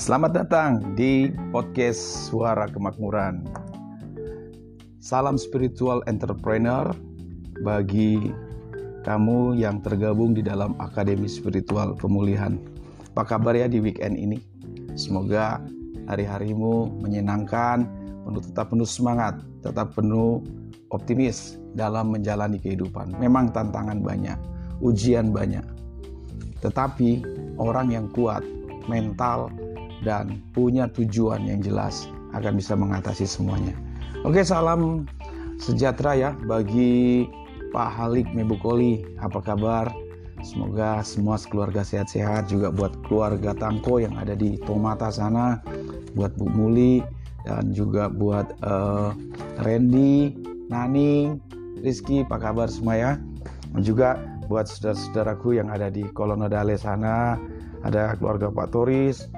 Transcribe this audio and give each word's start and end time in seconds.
Selamat 0.00 0.32
datang 0.32 0.96
di 0.96 1.28
podcast 1.52 2.32
Suara 2.32 2.64
Kemakmuran. 2.64 3.44
Salam 4.96 5.36
spiritual 5.36 6.00
entrepreneur 6.08 6.88
bagi 7.60 8.32
kamu 9.04 9.60
yang 9.60 9.84
tergabung 9.84 10.32
di 10.32 10.40
dalam 10.40 10.72
Akademi 10.80 11.28
Spiritual 11.28 12.00
Pemulihan. 12.00 12.56
Apa 13.12 13.36
kabar 13.36 13.52
ya 13.52 13.68
di 13.68 13.76
weekend 13.76 14.16
ini? 14.16 14.40
Semoga 14.96 15.60
hari-harimu 16.08 17.04
menyenangkan, 17.04 17.84
penuh 18.24 18.40
tetap 18.40 18.72
penuh 18.72 18.88
semangat, 18.88 19.36
tetap 19.60 19.92
penuh 19.92 20.40
optimis 20.96 21.60
dalam 21.76 22.08
menjalani 22.08 22.56
kehidupan. 22.56 23.20
Memang 23.20 23.52
tantangan 23.52 24.00
banyak, 24.00 24.40
ujian 24.80 25.28
banyak. 25.28 25.68
Tetapi 26.64 27.20
orang 27.60 27.92
yang 27.92 28.08
kuat, 28.16 28.40
mental, 28.88 29.52
dan 30.04 30.40
punya 30.56 30.88
tujuan 30.92 31.44
yang 31.44 31.60
jelas 31.60 32.08
akan 32.32 32.56
bisa 32.56 32.78
mengatasi 32.78 33.26
semuanya. 33.26 33.74
Oke, 34.22 34.44
salam 34.44 35.08
sejahtera 35.60 36.12
ya 36.16 36.30
bagi 36.44 37.26
Pak 37.70 37.88
Halik 37.96 38.28
Mebukoli. 38.32 39.04
Apa 39.20 39.40
kabar? 39.44 39.88
Semoga 40.40 41.04
semua 41.04 41.36
keluarga 41.36 41.84
sehat-sehat 41.84 42.48
juga 42.48 42.72
buat 42.72 42.96
keluarga 43.04 43.52
Tangko 43.52 44.00
yang 44.00 44.16
ada 44.16 44.32
di 44.32 44.56
Tomata 44.64 45.12
sana, 45.12 45.60
buat 46.16 46.32
Bu 46.40 46.48
Muli 46.48 47.04
dan 47.44 47.76
juga 47.76 48.08
buat 48.08 48.48
uh, 48.64 49.12
Randy, 49.60 50.32
Nani, 50.72 51.36
Rizky, 51.84 52.24
apa 52.24 52.40
kabar 52.40 52.72
semua 52.72 52.96
ya? 52.96 53.12
Dan 53.76 53.80
juga 53.84 54.16
buat 54.48 54.64
saudara-saudaraku 54.64 55.60
yang 55.60 55.68
ada 55.68 55.92
di 55.92 56.08
Kolonodale 56.10 56.80
sana, 56.80 57.36
ada 57.84 58.16
keluarga 58.16 58.48
Pak 58.48 58.72
Toris, 58.72 59.28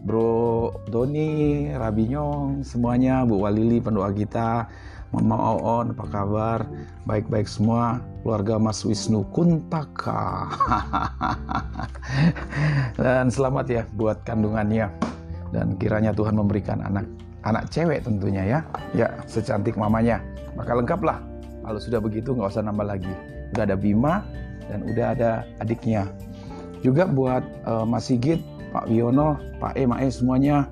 Bro 0.00 0.72
Doni, 0.88 1.68
Rabinyong, 1.76 2.64
semuanya, 2.64 3.28
Bu 3.28 3.44
Walili, 3.44 3.84
pendoa 3.84 4.08
kita, 4.16 4.64
Mama 5.12 5.58
Oon, 5.58 5.92
apa 5.92 6.06
kabar? 6.08 6.64
Baik-baik 7.04 7.44
semua, 7.44 8.00
keluarga 8.22 8.56
Mas 8.56 8.80
Wisnu 8.86 9.26
Kuntaka. 9.34 10.46
Dan 13.02 13.28
selamat 13.28 13.66
ya 13.68 13.82
buat 13.98 14.22
kandungannya. 14.24 14.88
Dan 15.50 15.74
kiranya 15.76 16.14
Tuhan 16.14 16.38
memberikan 16.38 16.80
anak 16.80 17.04
anak 17.44 17.68
cewek 17.68 18.06
tentunya 18.06 18.46
ya. 18.46 18.60
Ya, 18.94 19.08
secantik 19.26 19.74
mamanya. 19.74 20.22
Maka 20.54 20.78
lengkaplah. 20.78 21.18
Kalau 21.60 21.80
sudah 21.82 22.00
begitu 22.00 22.32
nggak 22.32 22.54
usah 22.54 22.64
nambah 22.64 22.86
lagi. 22.86 23.12
Udah 23.52 23.68
ada 23.68 23.76
Bima 23.76 24.22
dan 24.70 24.86
udah 24.86 25.06
ada 25.12 25.30
adiknya. 25.58 26.06
Juga 26.80 27.04
buat 27.04 27.44
uh, 27.66 27.84
Mas 27.84 28.08
Sigit, 28.08 28.40
Pak 28.70 28.86
Wiono, 28.86 29.38
Pak 29.58 29.74
E, 29.74 29.84
Mae 29.86 30.08
semuanya 30.08 30.70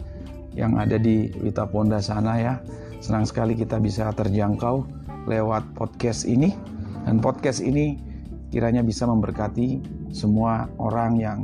yang 0.54 0.78
ada 0.78 0.98
di 0.98 1.30
Wita 1.42 1.66
Ponda 1.66 1.98
sana 1.98 2.38
ya. 2.38 2.54
Senang 2.98 3.27
sekali 3.27 3.54
kita 3.54 3.78
bisa 3.78 4.10
terjangkau 4.10 4.86
lewat 5.30 5.77
podcast 5.78 6.26
ini 6.26 6.54
dan 7.06 7.22
podcast 7.22 7.62
ini 7.62 7.98
kiranya 8.50 8.82
bisa 8.82 9.06
memberkati 9.06 9.82
semua 10.10 10.66
orang 10.80 11.20
yang 11.20 11.38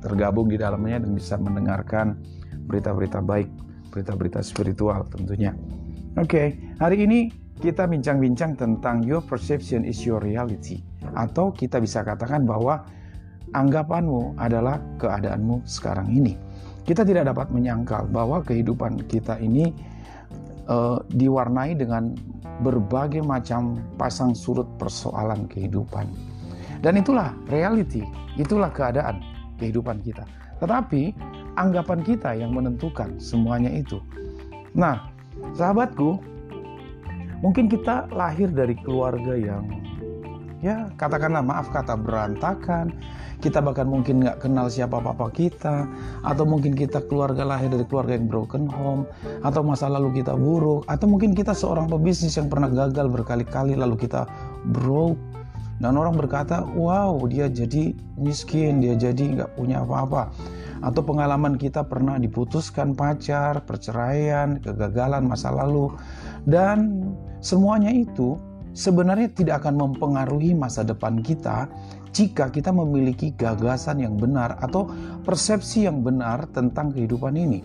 tergabung 0.00 0.46
di 0.48 0.56
dalamnya 0.56 1.02
dan 1.02 1.12
bisa 1.12 1.34
mendengarkan 1.36 2.14
berita-berita 2.70 3.18
baik, 3.18 3.50
berita-berita 3.90 4.40
spiritual 4.40 5.02
tentunya. 5.10 5.52
Oke, 6.16 6.30
okay, 6.30 6.46
hari 6.78 7.04
ini 7.04 7.28
kita 7.58 7.90
bincang-bincang 7.90 8.54
tentang 8.54 9.02
your 9.02 9.18
perception 9.26 9.82
is 9.82 9.98
your 10.06 10.22
reality 10.22 10.78
atau 11.18 11.50
kita 11.50 11.82
bisa 11.82 12.06
katakan 12.06 12.46
bahwa 12.46 12.86
anggapanmu 13.52 14.36
adalah 14.36 14.80
keadaanmu 15.00 15.64
sekarang 15.64 16.10
ini. 16.12 16.36
Kita 16.84 17.04
tidak 17.04 17.28
dapat 17.32 17.52
menyangkal 17.52 18.08
bahwa 18.08 18.40
kehidupan 18.40 19.04
kita 19.12 19.36
ini 19.40 19.68
uh, 20.72 21.00
diwarnai 21.12 21.76
dengan 21.76 22.16
berbagai 22.64 23.20
macam 23.22 23.76
pasang 24.00 24.32
surut 24.32 24.66
persoalan 24.80 25.46
kehidupan. 25.52 26.08
Dan 26.80 26.96
itulah 26.98 27.34
reality, 27.50 28.06
itulah 28.38 28.70
keadaan 28.72 29.20
kehidupan 29.58 30.00
kita. 30.00 30.24
Tetapi 30.62 31.14
anggapan 31.58 32.00
kita 32.06 32.34
yang 32.38 32.54
menentukan 32.54 33.18
semuanya 33.18 33.70
itu. 33.70 33.98
Nah, 34.78 35.10
sahabatku, 35.58 36.22
mungkin 37.42 37.66
kita 37.66 38.06
lahir 38.14 38.50
dari 38.50 38.78
keluarga 38.78 39.34
yang 39.34 39.66
ya 40.64 40.90
katakanlah 40.98 41.42
maaf 41.42 41.70
kata 41.70 41.94
berantakan. 41.98 42.94
Kita 43.38 43.62
bahkan 43.62 43.86
mungkin 43.86 44.18
nggak 44.18 44.42
kenal 44.42 44.66
siapa 44.66 44.98
papa 44.98 45.30
kita 45.30 45.86
atau 46.26 46.42
mungkin 46.42 46.74
kita 46.74 47.06
keluarga 47.06 47.46
lahir 47.46 47.70
dari 47.70 47.86
keluarga 47.86 48.18
yang 48.18 48.26
broken 48.26 48.66
home 48.66 49.06
atau 49.46 49.62
masa 49.62 49.86
lalu 49.86 50.18
kita 50.18 50.34
buruk 50.34 50.82
atau 50.90 51.06
mungkin 51.06 51.38
kita 51.38 51.54
seorang 51.54 51.86
pebisnis 51.86 52.34
yang 52.34 52.50
pernah 52.50 52.66
gagal 52.66 53.06
berkali-kali 53.06 53.78
lalu 53.78 53.94
kita 53.94 54.26
broke. 54.74 55.18
Dan 55.78 55.94
orang 55.94 56.18
berkata 56.18 56.66
wow 56.74 57.14
dia 57.30 57.46
jadi 57.46 57.94
miskin 58.18 58.82
dia 58.82 58.98
jadi 58.98 59.38
nggak 59.38 59.54
punya 59.54 59.86
apa-apa. 59.86 60.34
Atau 60.82 61.06
pengalaman 61.06 61.54
kita 61.54 61.86
pernah 61.86 62.18
diputuskan 62.18 62.98
pacar 62.98 63.62
perceraian 63.62 64.58
kegagalan 64.58 65.30
masa 65.30 65.54
lalu. 65.54 65.94
Dan 66.42 67.06
semuanya 67.38 67.94
itu 67.94 68.34
sebenarnya 68.78 69.34
tidak 69.34 69.66
akan 69.66 69.74
mempengaruhi 69.74 70.54
masa 70.54 70.86
depan 70.86 71.18
kita 71.18 71.66
jika 72.14 72.54
kita 72.54 72.70
memiliki 72.70 73.34
gagasan 73.34 74.06
yang 74.06 74.14
benar 74.14 74.54
atau 74.62 74.86
persepsi 75.26 75.90
yang 75.90 76.06
benar 76.06 76.46
tentang 76.54 76.94
kehidupan 76.94 77.34
ini. 77.34 77.60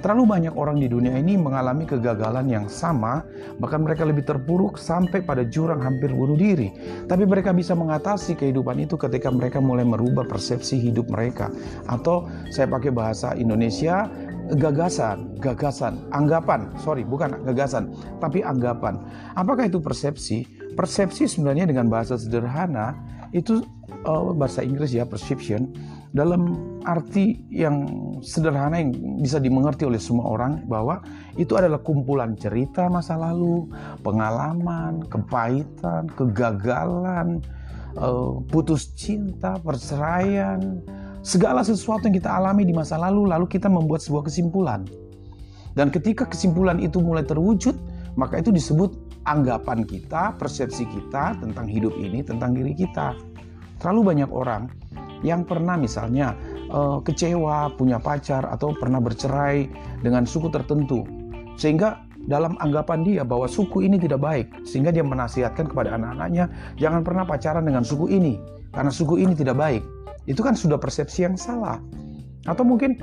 Terlalu 0.00 0.24
banyak 0.32 0.54
orang 0.56 0.80
di 0.80 0.88
dunia 0.88 1.12
ini 1.20 1.36
mengalami 1.36 1.84
kegagalan 1.84 2.48
yang 2.48 2.66
sama, 2.72 3.20
bahkan 3.60 3.84
mereka 3.84 4.08
lebih 4.08 4.24
terpuruk 4.24 4.80
sampai 4.80 5.20
pada 5.20 5.44
jurang 5.44 5.84
hampir 5.84 6.08
bunuh 6.08 6.40
diri. 6.40 6.72
Tapi 7.04 7.28
mereka 7.28 7.52
bisa 7.52 7.76
mengatasi 7.76 8.32
kehidupan 8.32 8.80
itu 8.80 8.96
ketika 8.96 9.28
mereka 9.28 9.60
mulai 9.60 9.84
merubah 9.84 10.24
persepsi 10.24 10.80
hidup 10.80 11.12
mereka. 11.12 11.52
Atau 11.84 12.32
saya 12.48 12.64
pakai 12.72 12.88
bahasa 12.88 13.36
Indonesia, 13.36 14.08
gagasan, 14.56 15.38
gagasan, 15.38 16.00
anggapan, 16.10 16.70
sorry 16.82 17.06
bukan 17.06 17.38
gagasan, 17.46 17.94
tapi 18.18 18.42
anggapan. 18.42 18.98
Apakah 19.38 19.68
itu 19.70 19.78
persepsi? 19.78 20.46
Persepsi 20.74 21.26
sebenarnya 21.30 21.70
dengan 21.70 21.90
bahasa 21.90 22.18
sederhana 22.18 22.96
itu 23.30 23.62
uh, 24.06 24.34
bahasa 24.34 24.66
Inggris 24.66 24.90
ya 24.90 25.06
perception 25.06 25.70
dalam 26.10 26.58
arti 26.82 27.38
yang 27.54 27.86
sederhana 28.18 28.82
yang 28.82 28.90
bisa 29.22 29.38
dimengerti 29.38 29.86
oleh 29.86 30.02
semua 30.02 30.26
orang 30.26 30.66
bahwa 30.66 30.98
itu 31.38 31.54
adalah 31.54 31.78
kumpulan 31.78 32.34
cerita 32.34 32.90
masa 32.90 33.14
lalu, 33.14 33.70
pengalaman, 34.02 35.06
kepahitan, 35.06 36.10
kegagalan, 36.18 37.38
uh, 37.94 38.42
putus 38.50 38.90
cinta, 38.98 39.54
perceraian, 39.62 40.82
segala 41.20 41.60
sesuatu 41.60 42.08
yang 42.08 42.16
kita 42.16 42.30
alami 42.32 42.64
di 42.64 42.72
masa 42.72 42.96
lalu, 42.96 43.28
lalu 43.28 43.46
kita 43.48 43.68
membuat 43.68 44.00
sebuah 44.00 44.28
kesimpulan. 44.28 44.84
Dan 45.76 45.92
ketika 45.92 46.26
kesimpulan 46.26 46.82
itu 46.82 46.98
mulai 46.98 47.22
terwujud, 47.22 47.76
maka 48.18 48.42
itu 48.42 48.50
disebut 48.50 48.90
anggapan 49.28 49.86
kita, 49.86 50.34
persepsi 50.34 50.88
kita 50.88 51.38
tentang 51.38 51.68
hidup 51.70 51.94
ini, 52.00 52.24
tentang 52.24 52.56
diri 52.56 52.74
kita. 52.74 53.14
Terlalu 53.78 54.12
banyak 54.12 54.30
orang 54.32 54.68
yang 55.20 55.44
pernah 55.44 55.76
misalnya 55.76 56.34
uh, 56.72 56.98
kecewa, 57.04 57.70
punya 57.76 58.00
pacar, 58.00 58.48
atau 58.48 58.72
pernah 58.74 58.98
bercerai 58.98 59.68
dengan 60.00 60.24
suku 60.24 60.48
tertentu. 60.48 61.04
Sehingga 61.60 62.02
dalam 62.26 62.56
anggapan 62.60 63.04
dia 63.04 63.22
bahwa 63.22 63.46
suku 63.46 63.84
ini 63.84 64.00
tidak 64.00 64.24
baik, 64.24 64.48
sehingga 64.64 64.90
dia 64.90 65.04
menasihatkan 65.04 65.68
kepada 65.68 65.96
anak-anaknya, 65.96 66.48
jangan 66.80 67.04
pernah 67.04 67.24
pacaran 67.28 67.64
dengan 67.64 67.84
suku 67.84 68.08
ini, 68.10 68.40
karena 68.72 68.92
suku 68.92 69.20
ini 69.20 69.36
tidak 69.36 69.60
baik 69.60 69.84
itu 70.28 70.40
kan 70.44 70.52
sudah 70.56 70.76
persepsi 70.76 71.24
yang 71.24 71.36
salah. 71.36 71.80
Atau 72.48 72.64
mungkin 72.64 72.96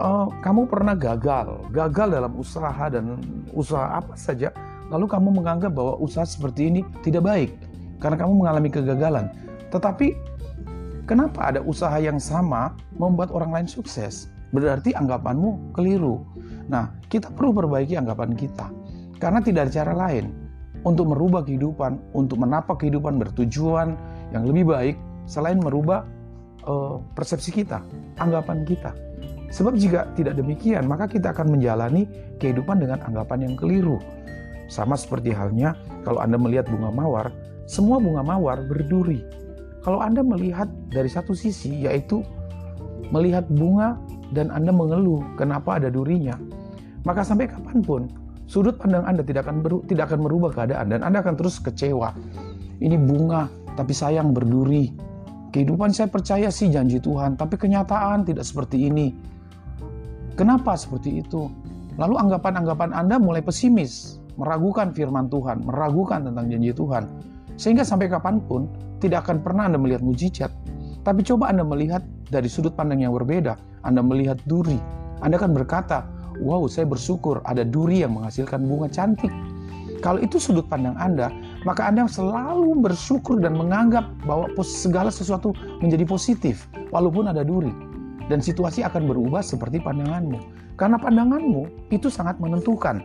uh, 0.00 0.28
kamu 0.40 0.68
pernah 0.68 0.96
gagal, 0.96 1.68
gagal 1.72 2.08
dalam 2.12 2.32
usaha 2.36 2.84
dan 2.88 3.20
usaha 3.52 4.00
apa 4.00 4.14
saja, 4.16 4.52
lalu 4.92 5.08
kamu 5.08 5.42
menganggap 5.42 5.72
bahwa 5.72 5.96
usaha 6.00 6.24
seperti 6.24 6.68
ini 6.68 6.80
tidak 7.00 7.24
baik 7.24 7.50
karena 8.00 8.16
kamu 8.20 8.32
mengalami 8.44 8.68
kegagalan. 8.68 9.32
Tetapi 9.72 10.12
kenapa 11.08 11.52
ada 11.52 11.60
usaha 11.64 11.96
yang 11.96 12.20
sama 12.20 12.76
membuat 12.96 13.32
orang 13.32 13.52
lain 13.52 13.68
sukses? 13.68 14.28
Berarti 14.52 14.92
anggapanmu 14.92 15.72
keliru. 15.72 16.20
Nah, 16.68 16.92
kita 17.08 17.32
perlu 17.32 17.56
perbaiki 17.56 17.96
anggapan 17.96 18.36
kita 18.36 18.68
karena 19.16 19.40
tidak 19.40 19.68
ada 19.68 19.72
cara 19.72 19.92
lain 19.96 20.34
untuk 20.82 21.14
merubah 21.14 21.46
kehidupan, 21.46 21.96
untuk 22.12 22.42
menapak 22.42 22.82
kehidupan 22.82 23.16
bertujuan 23.16 23.94
yang 24.34 24.44
lebih 24.44 24.68
baik 24.68 24.96
selain 25.24 25.62
merubah 25.62 26.04
uh, 26.66 26.98
persepsi 27.14 27.50
kita, 27.54 27.82
anggapan 28.18 28.66
kita. 28.66 28.94
Sebab 29.52 29.76
jika 29.76 30.08
tidak 30.16 30.40
demikian, 30.40 30.88
maka 30.88 31.04
kita 31.04 31.36
akan 31.36 31.52
menjalani 31.58 32.08
kehidupan 32.40 32.80
dengan 32.80 33.04
anggapan 33.04 33.52
yang 33.52 33.54
keliru. 33.54 34.00
Sama 34.72 34.96
seperti 34.96 35.28
halnya 35.36 35.76
kalau 36.08 36.24
Anda 36.24 36.40
melihat 36.40 36.72
bunga 36.72 36.88
mawar, 36.88 37.26
semua 37.68 38.00
bunga 38.00 38.24
mawar 38.24 38.64
berduri. 38.64 39.20
Kalau 39.84 40.00
Anda 40.00 40.24
melihat 40.24 40.72
dari 40.88 41.12
satu 41.12 41.36
sisi, 41.36 41.84
yaitu 41.84 42.24
melihat 43.12 43.44
bunga 43.52 44.00
dan 44.32 44.48
Anda 44.48 44.72
mengeluh 44.72 45.20
kenapa 45.36 45.76
ada 45.76 45.92
durinya, 45.92 46.40
maka 47.04 47.20
sampai 47.20 47.52
kapan 47.52 47.84
pun 47.84 48.02
sudut 48.48 48.80
pandang 48.80 49.04
Anda 49.04 49.20
tidak 49.20 49.44
akan 49.44 49.60
beru, 49.60 49.84
tidak 49.84 50.08
akan 50.08 50.24
merubah 50.24 50.50
keadaan 50.56 50.96
dan 50.96 51.00
Anda 51.04 51.20
akan 51.20 51.36
terus 51.36 51.60
kecewa. 51.60 52.16
Ini 52.80 52.96
bunga, 52.96 53.52
tapi 53.76 53.92
sayang 53.92 54.32
berduri. 54.32 55.11
Kehidupan 55.52 55.92
saya 55.92 56.08
percaya 56.08 56.48
sih 56.48 56.72
janji 56.72 56.96
Tuhan, 56.96 57.36
tapi 57.36 57.60
kenyataan 57.60 58.24
tidak 58.24 58.48
seperti 58.48 58.88
ini. 58.88 59.12
Kenapa 60.32 60.72
seperti 60.80 61.20
itu? 61.20 61.52
Lalu 62.00 62.16
anggapan-anggapan 62.16 62.96
Anda 62.96 63.20
mulai 63.20 63.44
pesimis, 63.44 64.16
meragukan 64.40 64.96
firman 64.96 65.28
Tuhan, 65.28 65.68
meragukan 65.68 66.24
tentang 66.24 66.48
janji 66.48 66.72
Tuhan. 66.72 67.04
Sehingga 67.60 67.84
sampai 67.84 68.08
kapan 68.08 68.40
pun 68.40 68.64
tidak 68.96 69.28
akan 69.28 69.44
pernah 69.44 69.68
Anda 69.68 69.76
melihat 69.76 70.00
mujizat. 70.00 70.48
Tapi 71.04 71.20
coba 71.20 71.52
Anda 71.52 71.68
melihat 71.68 72.00
dari 72.32 72.48
sudut 72.48 72.72
pandang 72.72 73.04
yang 73.04 73.12
berbeda. 73.12 73.60
Anda 73.84 74.00
melihat 74.00 74.40
duri. 74.48 74.80
Anda 75.20 75.36
akan 75.36 75.52
berkata, 75.52 76.08
wow 76.40 76.64
saya 76.64 76.88
bersyukur 76.88 77.44
ada 77.44 77.60
duri 77.60 78.00
yang 78.00 78.16
menghasilkan 78.16 78.64
bunga 78.64 78.88
cantik. 78.88 79.30
Kalau 80.00 80.16
itu 80.16 80.40
sudut 80.40 80.64
pandang 80.64 80.96
Anda, 80.96 81.28
maka 81.62 81.86
Anda 81.86 82.10
selalu 82.10 82.82
bersyukur 82.82 83.38
dan 83.38 83.54
menganggap 83.54 84.10
bahwa 84.26 84.50
segala 84.62 85.10
sesuatu 85.14 85.54
menjadi 85.78 86.02
positif, 86.06 86.66
walaupun 86.90 87.30
ada 87.30 87.46
duri. 87.46 87.70
Dan 88.30 88.38
situasi 88.38 88.86
akan 88.86 89.10
berubah 89.10 89.42
seperti 89.42 89.82
pandanganmu. 89.82 90.38
Karena 90.78 90.96
pandanganmu 90.98 91.90
itu 91.90 92.08
sangat 92.08 92.38
menentukan. 92.38 93.02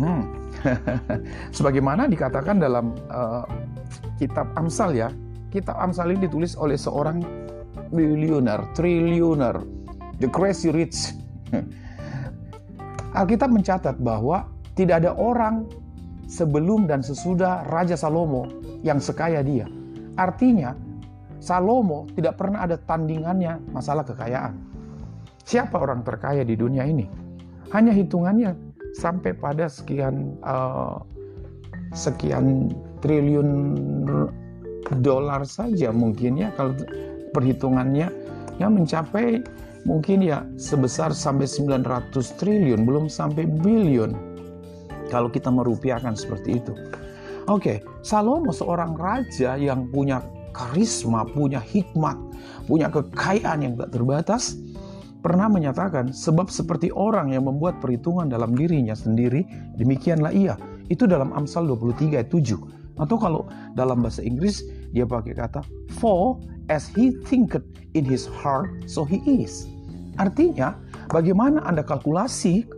Hmm. 0.00 0.24
Sebagaimana 1.56 2.08
dikatakan 2.08 2.60
dalam 2.60 2.96
uh, 3.12 3.44
kitab 4.16 4.48
Amsal 4.56 4.96
ya, 4.96 5.08
kitab 5.52 5.76
Amsal 5.76 6.16
ini 6.16 6.28
ditulis 6.28 6.56
oleh 6.56 6.80
seorang 6.80 7.20
billionaire, 7.92 8.64
triliuner, 8.72 9.60
the 10.20 10.28
crazy 10.32 10.72
rich. 10.72 11.12
Alkitab 13.18 13.52
mencatat 13.52 14.00
bahwa 14.00 14.48
tidak 14.72 15.04
ada 15.04 15.12
orang 15.12 15.68
sebelum 16.32 16.88
dan 16.88 17.04
sesudah 17.04 17.68
Raja 17.68 17.92
Salomo 17.92 18.48
yang 18.80 18.96
sekaya 18.96 19.44
dia. 19.44 19.68
Artinya, 20.16 20.72
Salomo 21.36 22.08
tidak 22.16 22.40
pernah 22.40 22.64
ada 22.64 22.80
tandingannya 22.80 23.60
masalah 23.76 24.08
kekayaan. 24.08 24.56
Siapa 25.44 25.76
orang 25.76 26.00
terkaya 26.00 26.40
di 26.40 26.56
dunia 26.56 26.88
ini? 26.88 27.04
Hanya 27.76 27.92
hitungannya 27.92 28.56
sampai 28.96 29.36
pada 29.36 29.68
sekian 29.68 30.38
uh, 30.40 31.02
sekian 31.92 32.72
triliun 33.04 33.50
dolar 35.04 35.44
saja 35.44 35.92
mungkin 35.92 36.40
ya 36.40 36.48
kalau 36.56 36.76
perhitungannya 37.32 38.08
yang 38.60 38.76
mencapai 38.76 39.40
mungkin 39.82 40.22
ya 40.22 40.46
sebesar 40.54 41.10
sampai 41.10 41.48
900 41.48 42.14
triliun, 42.38 42.86
belum 42.86 43.10
sampai 43.10 43.46
bilion. 43.46 44.14
Kalau 45.12 45.28
kita 45.28 45.52
merupiahkan 45.52 46.16
seperti 46.16 46.64
itu. 46.64 46.72
Oke, 47.52 47.84
Salomo 48.00 48.48
seorang 48.48 48.96
raja 48.96 49.60
yang 49.60 49.92
punya 49.92 50.24
karisma, 50.56 51.28
punya 51.28 51.60
hikmat, 51.60 52.16
punya 52.64 52.88
kekayaan 52.88 53.60
yang 53.60 53.74
tak 53.76 53.92
terbatas, 53.92 54.56
pernah 55.20 55.52
menyatakan 55.52 56.16
sebab 56.16 56.48
seperti 56.48 56.88
orang 56.96 57.36
yang 57.36 57.44
membuat 57.44 57.82
perhitungan 57.84 58.32
dalam 58.32 58.56
dirinya 58.56 58.96
sendiri, 58.96 59.44
demikianlah 59.76 60.32
ia. 60.32 60.54
Itu 60.88 61.04
dalam 61.04 61.34
Amsal 61.36 61.68
23 61.68 62.24
ayat 62.24 62.30
7. 62.32 62.56
Atau 63.00 63.16
kalau 63.16 63.48
dalam 63.76 64.04
bahasa 64.04 64.20
Inggris 64.20 64.60
dia 64.92 65.08
pakai 65.08 65.32
kata 65.32 65.64
for 65.96 66.36
as 66.68 66.92
he 66.92 67.16
thinketh 67.24 67.64
in 67.96 68.04
his 68.04 68.28
heart 68.28 68.68
so 68.84 69.02
he 69.02 69.18
is. 69.24 69.64
Artinya, 70.20 70.76
bagaimana 71.08 71.64
Anda 71.64 71.80
kalkulasi 71.80 72.68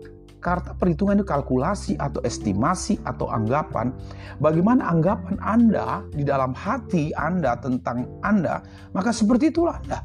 karta 0.44 0.76
perhitungan 0.76 1.17
itu 1.17 1.25
kalkulasi 1.25 1.96
atau 1.96 2.20
estimasi 2.20 3.00
atau 3.08 3.32
anggapan, 3.32 3.96
bagaimana 4.44 4.85
anggapan 4.93 5.41
Anda 5.41 6.05
di 6.12 6.20
dalam 6.20 6.52
hati 6.52 7.17
Anda 7.17 7.56
tentang 7.56 8.05
Anda, 8.20 8.61
maka 8.93 9.08
seperti 9.08 9.49
itulah 9.49 9.81
Anda. 9.88 10.05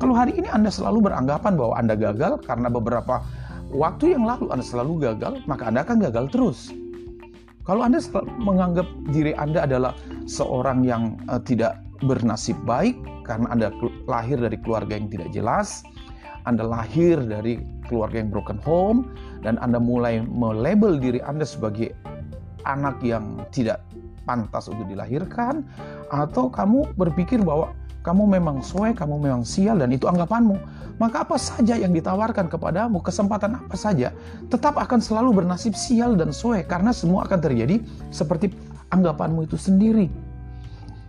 Kalau 0.00 0.16
hari 0.16 0.32
ini 0.40 0.48
Anda 0.48 0.72
selalu 0.72 1.12
beranggapan 1.12 1.52
bahwa 1.60 1.74
Anda 1.76 1.94
gagal 2.00 2.40
karena 2.48 2.72
beberapa 2.72 3.20
waktu 3.68 4.16
yang 4.16 4.24
lalu 4.24 4.48
Anda 4.48 4.64
selalu 4.64 5.12
gagal, 5.12 5.44
maka 5.44 5.68
Anda 5.68 5.84
akan 5.84 6.00
gagal 6.08 6.32
terus. 6.32 6.72
Kalau 7.68 7.84
Anda 7.84 8.00
menganggap 8.40 8.88
diri 9.12 9.36
Anda 9.36 9.68
adalah 9.68 9.92
seorang 10.24 10.84
yang 10.84 11.20
uh, 11.28 11.40
tidak 11.40 11.80
bernasib 12.04 12.56
baik 12.68 12.96
karena 13.24 13.48
Anda 13.52 13.68
lahir 14.04 14.36
dari 14.36 14.60
keluarga 14.60 15.00
yang 15.00 15.08
tidak 15.08 15.32
jelas, 15.32 15.80
Anda 16.44 16.64
lahir 16.64 17.20
dari 17.24 17.60
keluarga 17.88 18.20
yang 18.20 18.30
broken 18.32 18.60
home 18.64 19.12
dan 19.44 19.60
Anda 19.60 19.80
mulai 19.80 20.20
melabel 20.24 21.00
diri 21.00 21.20
Anda 21.24 21.44
sebagai 21.44 21.92
anak 22.64 23.00
yang 23.04 23.44
tidak 23.52 23.84
pantas 24.24 24.72
untuk 24.72 24.88
dilahirkan 24.88 25.64
atau 26.08 26.48
kamu 26.48 26.96
berpikir 26.96 27.44
bahwa 27.44 27.76
kamu 28.04 28.36
memang 28.36 28.60
soe, 28.60 28.92
kamu 28.92 29.16
memang 29.16 29.42
sial 29.48 29.80
dan 29.80 29.88
itu 29.88 30.04
anggapanmu. 30.04 30.60
Maka 31.00 31.24
apa 31.24 31.40
saja 31.40 31.74
yang 31.80 31.90
ditawarkan 31.96 32.52
kepadamu, 32.52 33.00
kesempatan 33.00 33.56
apa 33.56 33.76
saja, 33.80 34.12
tetap 34.52 34.76
akan 34.76 35.00
selalu 35.00 35.40
bernasib 35.40 35.72
sial 35.72 36.12
dan 36.12 36.28
soe 36.28 36.60
karena 36.68 36.92
semua 36.92 37.24
akan 37.24 37.40
terjadi 37.40 37.80
seperti 38.12 38.52
anggapanmu 38.92 39.48
itu 39.48 39.56
sendiri. 39.56 40.12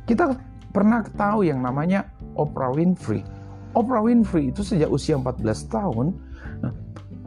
Kita 0.07 0.39
pernah 0.71 1.03
tahu 1.03 1.43
yang 1.43 1.59
namanya 1.59 2.07
Oprah 2.39 2.71
Winfrey. 2.71 3.34
Oprah 3.75 4.01
Winfrey 4.01 4.55
itu 4.55 4.63
sejak 4.63 4.87
usia 4.87 5.19
14 5.19 5.43
tahun 5.67 6.15
nah, 6.63 6.73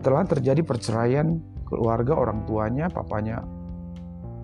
telah 0.00 0.24
terjadi 0.24 0.64
perceraian 0.64 1.38
keluarga 1.68 2.16
orang 2.16 2.42
tuanya, 2.48 2.88
papanya 2.88 3.44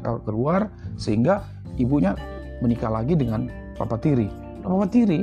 eh, 0.05 0.19
keluar 0.29 0.69
sehingga 1.01 1.43
ibunya 1.81 2.13
menikah 2.61 2.93
lagi 2.93 3.17
dengan 3.17 3.49
papa 3.75 3.97
tiri 3.97 4.45
Papa 4.65 4.89
Tiri 4.89 5.21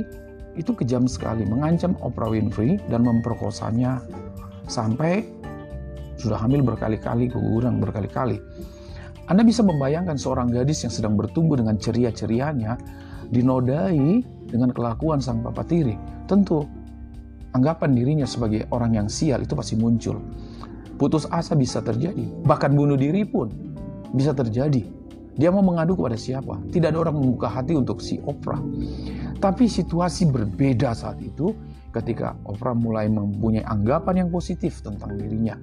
itu 0.54 0.70
kejam 0.70 1.10
sekali 1.10 1.42
mengancam 1.42 1.98
Oprah 1.98 2.30
Winfrey 2.30 2.78
dan 2.86 3.02
memperkosanya 3.02 3.98
sampai 4.70 5.26
sudah 6.14 6.38
hamil 6.38 6.62
berkali-kali, 6.62 7.26
keguguran 7.26 7.82
berkali-kali. 7.82 8.38
Anda 9.26 9.42
bisa 9.42 9.66
membayangkan 9.66 10.14
seorang 10.14 10.54
gadis 10.54 10.86
yang 10.86 10.94
sedang 10.94 11.18
bertumbuh 11.18 11.58
dengan 11.58 11.74
ceria-cerianya 11.74 12.78
dinodai 13.34 14.22
dengan 14.46 14.70
kelakuan 14.70 15.18
sang 15.18 15.42
papa 15.42 15.66
tiri. 15.66 15.98
Tentu 16.30 16.62
anggapan 17.52 17.90
dirinya 17.92 18.26
sebagai 18.28 18.68
orang 18.72 18.96
yang 18.96 19.08
sial 19.08 19.44
itu 19.44 19.52
pasti 19.52 19.76
muncul. 19.76 20.20
Putus 20.96 21.26
asa 21.28 21.56
bisa 21.56 21.80
terjadi, 21.80 22.28
bahkan 22.44 22.72
bunuh 22.72 22.96
diri 22.96 23.24
pun 23.24 23.48
bisa 24.12 24.36
terjadi. 24.36 24.84
Dia 25.32 25.48
mau 25.48 25.64
mengadu 25.64 25.96
kepada 25.96 26.14
siapa? 26.14 26.60
Tidak 26.68 26.92
ada 26.92 27.08
orang 27.08 27.16
membuka 27.16 27.48
hati 27.48 27.72
untuk 27.72 28.04
si 28.04 28.20
Oprah. 28.20 28.60
Tapi 29.40 29.64
situasi 29.64 30.28
berbeda 30.28 30.92
saat 30.92 31.18
itu 31.24 31.56
ketika 31.90 32.36
Oprah 32.44 32.76
mulai 32.76 33.08
mempunyai 33.08 33.64
anggapan 33.64 34.24
yang 34.24 34.28
positif 34.28 34.84
tentang 34.84 35.16
dirinya. 35.16 35.56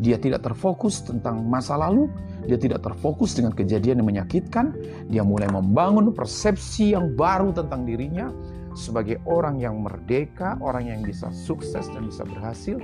Dia 0.00 0.16
tidak 0.16 0.48
terfokus 0.48 1.04
tentang 1.04 1.44
masa 1.44 1.76
lalu, 1.76 2.08
dia 2.48 2.56
tidak 2.56 2.80
terfokus 2.80 3.36
dengan 3.36 3.52
kejadian 3.52 4.00
yang 4.00 4.08
menyakitkan, 4.08 4.72
dia 5.12 5.20
mulai 5.20 5.46
membangun 5.52 6.16
persepsi 6.16 6.96
yang 6.96 7.12
baru 7.12 7.52
tentang 7.52 7.84
dirinya 7.84 8.32
sebagai 8.72 9.20
orang 9.28 9.60
yang 9.60 9.80
merdeka, 9.80 10.56
orang 10.60 10.88
yang 10.88 11.00
bisa 11.04 11.28
sukses 11.32 11.88
dan 11.92 12.08
bisa 12.08 12.24
berhasil, 12.24 12.78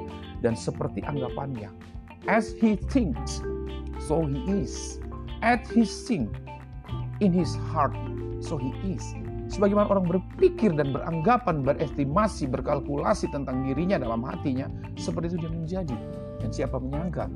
dan 0.45 0.52
seperti 0.54 1.00
anggapannya. 1.04 1.73
As 2.28 2.52
he 2.61 2.76
thinks, 2.92 3.40
so 4.02 4.25
he 4.26 4.40
is. 4.49 5.00
At 5.40 5.62
his 5.71 5.90
think, 6.04 6.35
in 7.23 7.30
his 7.30 7.54
heart, 7.71 7.95
so 8.42 8.59
he 8.59 8.75
is 8.85 9.04
sebagaimana 9.49 9.88
orang 9.88 10.07
berpikir 10.07 10.76
dan 10.76 10.92
beranggapan, 10.92 11.64
berestimasi, 11.64 12.47
berkalkulasi 12.52 13.33
tentang 13.33 13.64
dirinya 13.64 13.97
dalam 13.97 14.21
hatinya, 14.23 14.68
seperti 15.00 15.35
itu 15.35 15.49
dia 15.49 15.52
menjadi. 15.52 15.97
Dan 16.38 16.52
siapa 16.54 16.76
menyangka 16.78 17.26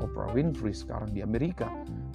Oprah 0.00 0.32
Winfrey 0.32 0.72
sekarang 0.72 1.12
di 1.12 1.20
Amerika 1.20 1.68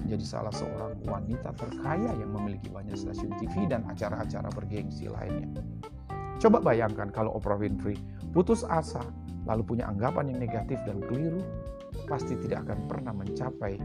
menjadi 0.05 0.25
salah 0.37 0.53
seorang 0.53 1.01
wanita 1.09 1.49
terkaya 1.57 2.13
yang 2.13 2.29
memiliki 2.29 2.69
banyak 2.69 2.93
stasiun 2.93 3.33
TV 3.41 3.65
dan 3.65 3.81
acara-acara 3.89 4.53
bergengsi 4.53 5.09
lainnya. 5.09 5.49
Coba 6.37 6.61
bayangkan 6.61 7.09
kalau 7.09 7.33
Oprah 7.33 7.57
Winfrey 7.57 7.97
putus 8.29 8.61
asa, 8.69 9.01
lalu 9.49 9.65
punya 9.75 9.89
anggapan 9.89 10.29
yang 10.29 10.39
negatif 10.45 10.77
dan 10.85 11.01
keliru, 11.09 11.41
pasti 12.05 12.37
tidak 12.45 12.69
akan 12.69 12.79
pernah 12.85 13.13
mencapai 13.17 13.81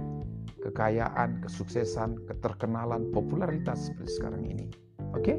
kekayaan, 0.60 1.40
kesuksesan, 1.40 2.20
keterkenalan, 2.28 3.08
popularitas 3.16 3.88
seperti 3.88 4.12
sekarang 4.20 4.44
ini. 4.44 4.68
Oke? 5.16 5.34
Okay? 5.34 5.36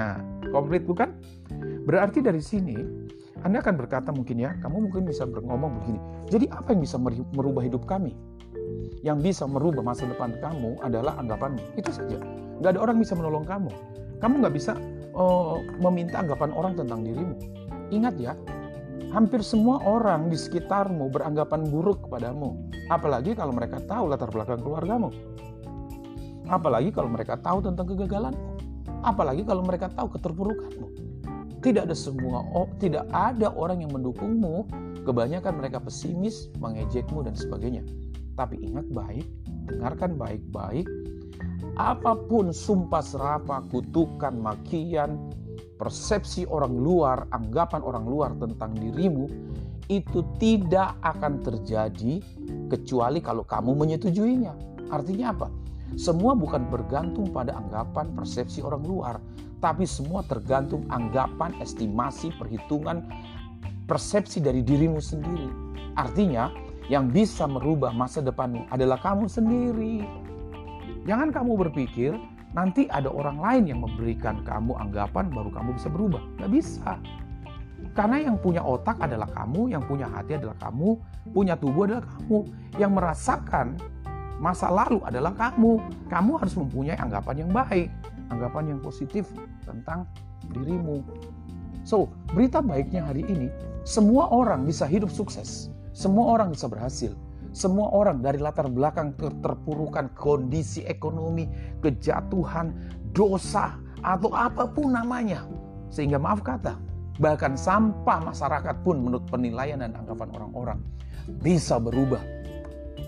Nah, 0.00 0.16
komplit 0.48 0.88
bukan? 0.88 1.12
Berarti 1.84 2.24
dari 2.24 2.40
sini 2.40 2.78
Anda 3.42 3.60
akan 3.60 3.74
berkata 3.74 4.14
mungkin 4.14 4.38
ya, 4.38 4.56
kamu 4.62 4.88
mungkin 4.88 5.04
bisa 5.04 5.26
ngomong 5.26 5.82
begini. 5.82 6.00
Jadi 6.30 6.46
apa 6.48 6.72
yang 6.72 6.80
bisa 6.80 6.96
merubah 7.34 7.66
hidup 7.66 7.84
kami? 7.84 8.14
Yang 9.02 9.18
bisa 9.32 9.44
merubah 9.46 9.82
masa 9.82 10.06
depan 10.06 10.34
kamu 10.38 10.80
adalah 10.82 11.18
anggapanmu. 11.18 11.78
Itu 11.78 11.90
saja. 11.90 12.18
Gak 12.62 12.78
ada 12.78 12.80
orang 12.80 12.98
bisa 13.02 13.18
menolong 13.18 13.46
kamu. 13.46 13.70
Kamu 14.18 14.34
gak 14.42 14.54
bisa 14.54 14.72
uh, 15.14 15.58
meminta 15.82 16.22
anggapan 16.22 16.50
orang 16.54 16.72
tentang 16.78 17.02
dirimu. 17.02 17.36
Ingat 17.92 18.14
ya, 18.16 18.32
Hampir 19.12 19.44
semua 19.44 19.76
orang 19.84 20.32
di 20.32 20.40
sekitarmu 20.40 21.12
beranggapan 21.12 21.68
buruk 21.68 22.08
kepadamu. 22.08 22.56
Apalagi 22.88 23.36
kalau 23.36 23.52
mereka 23.52 23.76
tahu 23.84 24.08
latar 24.08 24.32
belakang 24.32 24.64
keluargamu. 24.64 25.12
Apalagi 26.48 26.88
kalau 26.96 27.12
mereka 27.12 27.36
tahu 27.36 27.60
tentang 27.60 27.92
kegagalanmu. 27.92 28.56
Apalagi 29.04 29.44
kalau 29.44 29.60
mereka 29.68 29.92
tahu 29.92 30.16
keterpurukanmu. 30.16 30.88
Tidak 31.60 31.84
ada 31.84 31.92
semua, 31.92 32.40
oh, 32.56 32.66
tidak 32.80 33.04
ada 33.12 33.52
orang 33.52 33.84
yang 33.84 33.92
mendukungmu. 33.92 34.64
Kebanyakan 35.04 35.60
mereka 35.60 35.76
pesimis, 35.84 36.48
mengejekmu 36.56 37.20
dan 37.20 37.36
sebagainya. 37.36 37.84
Tapi 38.34 38.56
ingat 38.64 38.88
baik, 38.90 39.26
dengarkan 39.68 40.16
baik-baik. 40.16 40.88
Apa 41.76 42.16
pun 42.28 42.52
sumpah 42.52 43.00
serapa, 43.00 43.64
kutukan, 43.72 44.36
makian, 44.36 45.32
persepsi 45.80 46.44
orang 46.46 46.76
luar, 46.76 47.26
anggapan 47.32 47.80
orang 47.82 48.04
luar 48.04 48.30
tentang 48.36 48.76
dirimu 48.76 49.26
itu 49.90 50.22
tidak 50.38 50.94
akan 51.02 51.42
terjadi 51.42 52.22
kecuali 52.70 53.18
kalau 53.18 53.42
kamu 53.42 53.76
menyetujuinya. 53.76 54.54
Artinya 54.88 55.34
apa? 55.34 55.48
Semua 55.98 56.32
bukan 56.32 56.72
bergantung 56.72 57.28
pada 57.28 57.52
anggapan 57.56 58.16
persepsi 58.16 58.64
orang 58.64 58.84
luar, 58.86 59.16
tapi 59.60 59.84
semua 59.84 60.24
tergantung 60.24 60.88
anggapan, 60.88 61.52
estimasi, 61.60 62.32
perhitungan, 62.40 63.04
persepsi 63.84 64.40
dari 64.40 64.64
dirimu 64.64 65.02
sendiri. 65.02 65.48
Artinya, 65.98 66.48
yang 66.92 67.08
bisa 67.08 67.48
merubah 67.48 67.88
masa 67.96 68.20
depanmu 68.20 68.68
adalah 68.68 69.00
kamu 69.00 69.24
sendiri. 69.24 70.04
Jangan 71.08 71.32
kamu 71.32 71.56
berpikir 71.64 72.12
nanti 72.52 72.84
ada 72.92 73.08
orang 73.08 73.40
lain 73.40 73.64
yang 73.64 73.80
memberikan 73.80 74.44
kamu 74.44 74.76
anggapan 74.76 75.32
baru 75.32 75.48
kamu 75.48 75.80
bisa 75.80 75.88
berubah. 75.88 76.20
Gak 76.36 76.52
bisa. 76.52 77.00
Karena 77.96 78.28
yang 78.28 78.36
punya 78.36 78.60
otak 78.60 79.00
adalah 79.00 79.24
kamu, 79.32 79.72
yang 79.72 79.80
punya 79.88 80.04
hati 80.04 80.36
adalah 80.36 80.52
kamu, 80.60 81.00
punya 81.32 81.56
tubuh 81.56 81.88
adalah 81.88 82.04
kamu. 82.04 82.38
Yang 82.76 82.92
merasakan 82.92 83.66
masa 84.36 84.68
lalu 84.68 85.00
adalah 85.08 85.32
kamu. 85.32 85.80
Kamu 86.12 86.32
harus 86.44 86.54
mempunyai 86.60 87.00
anggapan 87.00 87.48
yang 87.48 87.50
baik, 87.56 87.88
anggapan 88.28 88.76
yang 88.76 88.80
positif 88.84 89.32
tentang 89.64 90.04
dirimu. 90.52 91.00
So, 91.88 92.12
berita 92.36 92.60
baiknya 92.60 93.08
hari 93.08 93.24
ini, 93.24 93.48
semua 93.82 94.28
orang 94.28 94.68
bisa 94.68 94.84
hidup 94.84 95.08
sukses. 95.08 95.72
Semua 95.92 96.36
orang 96.36 96.52
bisa 96.52 96.68
berhasil. 96.68 97.12
Semua 97.52 97.92
orang 97.92 98.24
dari 98.24 98.40
latar 98.40 98.64
belakang 98.72 99.12
keterpurukan 99.20 100.16
kondisi 100.16 100.80
ekonomi, 100.88 101.44
kejatuhan, 101.84 102.72
dosa, 103.12 103.76
atau 104.00 104.32
apa 104.32 104.64
pun 104.64 104.96
namanya. 104.96 105.44
Sehingga 105.92 106.16
maaf 106.16 106.40
kata, 106.40 106.80
bahkan 107.20 107.52
sampah 107.52 108.24
masyarakat 108.24 108.76
pun 108.80 109.04
menurut 109.04 109.28
penilaian 109.28 109.84
dan 109.84 109.92
anggapan 109.92 110.32
orang-orang 110.32 110.78
bisa 111.44 111.76
berubah. 111.76 112.24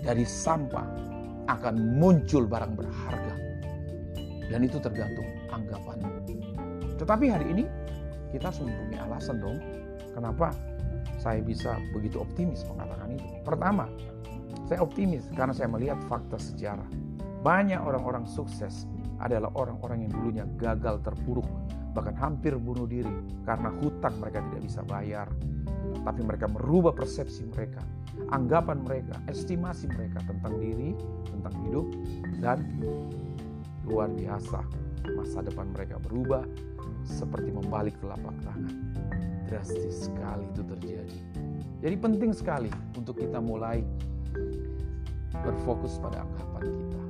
Dari 0.05 0.21
sampah 0.21 0.85
akan 1.49 1.97
muncul 1.97 2.45
barang 2.45 2.77
berharga. 2.77 3.33
Dan 4.45 4.61
itu 4.61 4.77
tergantung 4.77 5.25
anggapanmu. 5.49 6.21
Tetapi 7.01 7.25
hari 7.33 7.45
ini 7.49 7.63
kita 8.29 8.53
harus 8.53 8.61
mempunyai 8.61 9.01
alasan 9.09 9.41
dong. 9.41 9.57
Kenapa 10.13 10.53
saya 11.25 11.41
bisa 11.41 11.81
begitu 11.89 12.21
optimis 12.21 12.61
mengatakan 12.69 13.17
itu? 13.17 13.25
Pertama, 13.41 13.89
saya 14.69 14.85
optimis 14.85 15.25
karena 15.33 15.57
saya 15.57 15.65
melihat 15.73 15.97
fakta 16.05 16.37
sejarah. 16.37 16.85
Banyak 17.41 17.81
orang-orang 17.81 18.29
sukses 18.29 18.85
adalah 19.17 19.49
orang-orang 19.57 20.05
yang 20.05 20.11
dulunya 20.13 20.45
gagal 20.61 21.01
terpuruk, 21.01 21.49
bahkan 21.97 22.13
hampir 22.13 22.53
bunuh 22.61 22.85
diri 22.85 23.09
karena 23.41 23.73
hutang 23.81 24.13
mereka 24.21 24.45
tidak 24.53 24.61
bisa 24.69 24.81
bayar. 24.85 25.25
Tapi 26.05 26.21
mereka 26.21 26.45
merubah 26.45 26.93
persepsi 26.93 27.49
mereka, 27.49 27.81
anggapan 28.29 28.85
mereka, 28.85 29.17
estimasi 29.25 29.89
mereka 29.89 30.21
tentang 30.29 30.53
diri, 30.61 30.93
tentang 31.25 31.53
hidup, 31.65 31.85
dan 32.37 32.61
luar 33.89 34.13
biasa. 34.13 34.61
Masa 35.17 35.41
depan 35.45 35.73
mereka 35.73 35.97
berubah 36.01 36.45
seperti 37.05 37.49
membalik 37.53 37.97
telapak 38.01 38.33
tangan. 38.45 38.84
Drastis 39.45 40.09
sekali 40.09 40.45
itu 40.49 40.61
terjadi. 40.65 41.19
Jadi 41.85 41.95
penting 42.01 42.31
sekali 42.33 42.71
untuk 42.97 43.21
kita 43.21 43.37
mulai 43.37 43.85
berfokus 45.45 46.01
pada 46.01 46.25
anggapan 46.25 46.63
kita. 46.73 47.01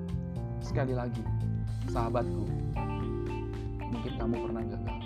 Sekali 0.59 0.93
lagi, 0.97 1.23
sahabatku, 1.87 2.43
mungkin 3.87 4.13
kamu 4.19 4.35
pernah 4.35 4.63
gagal, 4.67 4.99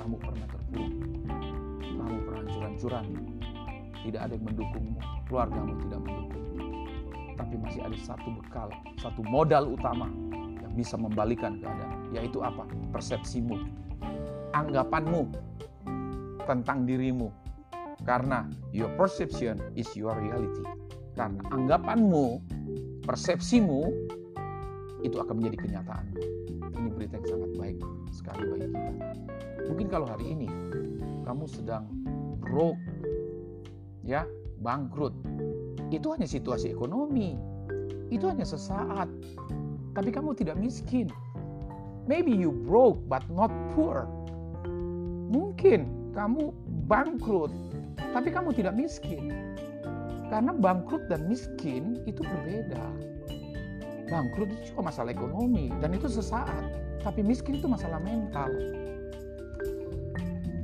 kamu 0.00 0.16
pernah 0.16 0.46
terpuruk, 0.48 0.92
kamu 1.84 2.16
pernah 2.24 2.44
curan-curan, 2.48 3.06
tidak 4.08 4.20
ada 4.24 4.32
yang 4.32 4.44
mendukungmu, 4.48 4.98
keluargamu 5.28 5.72
tidak 5.84 6.00
mendukung. 6.00 6.46
Tapi 7.34 7.54
masih 7.60 7.80
ada 7.84 7.98
satu 8.00 8.28
bekal, 8.40 8.68
satu 8.96 9.20
modal 9.26 9.68
utama 9.68 10.08
yang 10.32 10.72
bisa 10.72 10.96
membalikan 10.96 11.60
keadaan, 11.60 12.08
yaitu 12.16 12.40
apa? 12.40 12.64
Persepsimu, 12.88 13.58
anggapanmu 14.56 15.28
tentang 16.44 16.84
dirimu. 16.88 17.32
Karena 18.04 18.44
your 18.74 18.92
perception 19.00 19.58
is 19.78 19.88
your 19.96 20.12
reality. 20.18 20.64
Karena 21.14 21.40
anggapanmu, 21.54 22.42
persepsimu, 23.06 23.88
itu 25.04 25.16
akan 25.20 25.40
menjadi 25.40 25.56
kenyataan. 25.68 26.06
Ini 26.74 26.88
berita 26.90 27.20
yang 27.20 27.28
sangat 27.28 27.50
baik 27.60 27.78
sekali 28.10 28.42
bagi 28.50 28.68
kita. 28.72 28.92
Mungkin 29.68 29.86
kalau 29.88 30.06
hari 30.08 30.26
ini 30.32 30.48
kamu 31.24 31.44
sedang 31.48 31.88
broke, 32.40 32.80
ya, 34.04 34.28
bangkrut, 34.60 35.14
itu 35.94 36.10
hanya 36.10 36.26
situasi 36.26 36.74
ekonomi. 36.74 37.38
Itu 38.10 38.26
hanya 38.26 38.44
sesaat. 38.44 39.06
Tapi 39.94 40.10
kamu 40.10 40.34
tidak 40.34 40.58
miskin. 40.58 41.06
Maybe 42.04 42.34
you 42.34 42.52
broke 42.52 43.00
but 43.08 43.24
not 43.32 43.48
poor. 43.72 44.04
Mungkin 45.30 46.03
kamu 46.14 46.54
bangkrut, 46.86 47.50
tapi 48.14 48.30
kamu 48.30 48.54
tidak 48.54 48.78
miskin. 48.78 49.34
Karena 50.30 50.54
bangkrut 50.54 51.10
dan 51.10 51.26
miskin 51.28 52.00
itu 52.08 52.22
berbeda. 52.22 52.86
Bangkrut 54.08 54.48
itu 54.54 54.72
cuma 54.72 54.88
masalah 54.88 55.10
ekonomi 55.12 55.68
dan 55.82 55.92
itu 55.92 56.08
sesaat. 56.08 56.70
Tapi 57.04 57.20
miskin 57.20 57.60
itu 57.60 57.68
masalah 57.68 58.00
mental. 58.00 58.48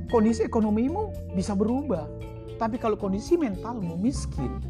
Kondisi 0.09 0.41
ekonomimu 0.41 1.35
bisa 1.37 1.53
berubah. 1.53 2.09
Tapi 2.57 2.81
kalau 2.81 2.97
kondisi 2.97 3.37
mentalmu 3.37 3.97
miskin, 4.01 4.61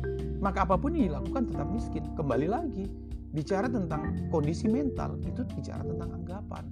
maka 0.43 0.67
apa 0.67 0.75
pun 0.75 0.95
yang 0.95 1.15
dilakukan 1.15 1.47
tetap 1.47 1.67
miskin. 1.71 2.03
Kembali 2.15 2.47
lagi, 2.51 2.87
bicara 3.31 3.67
tentang 3.71 4.27
kondisi 4.31 4.67
mental 4.67 5.15
itu 5.23 5.43
bicara 5.55 5.83
tentang 5.83 6.09
anggapan. 6.23 6.63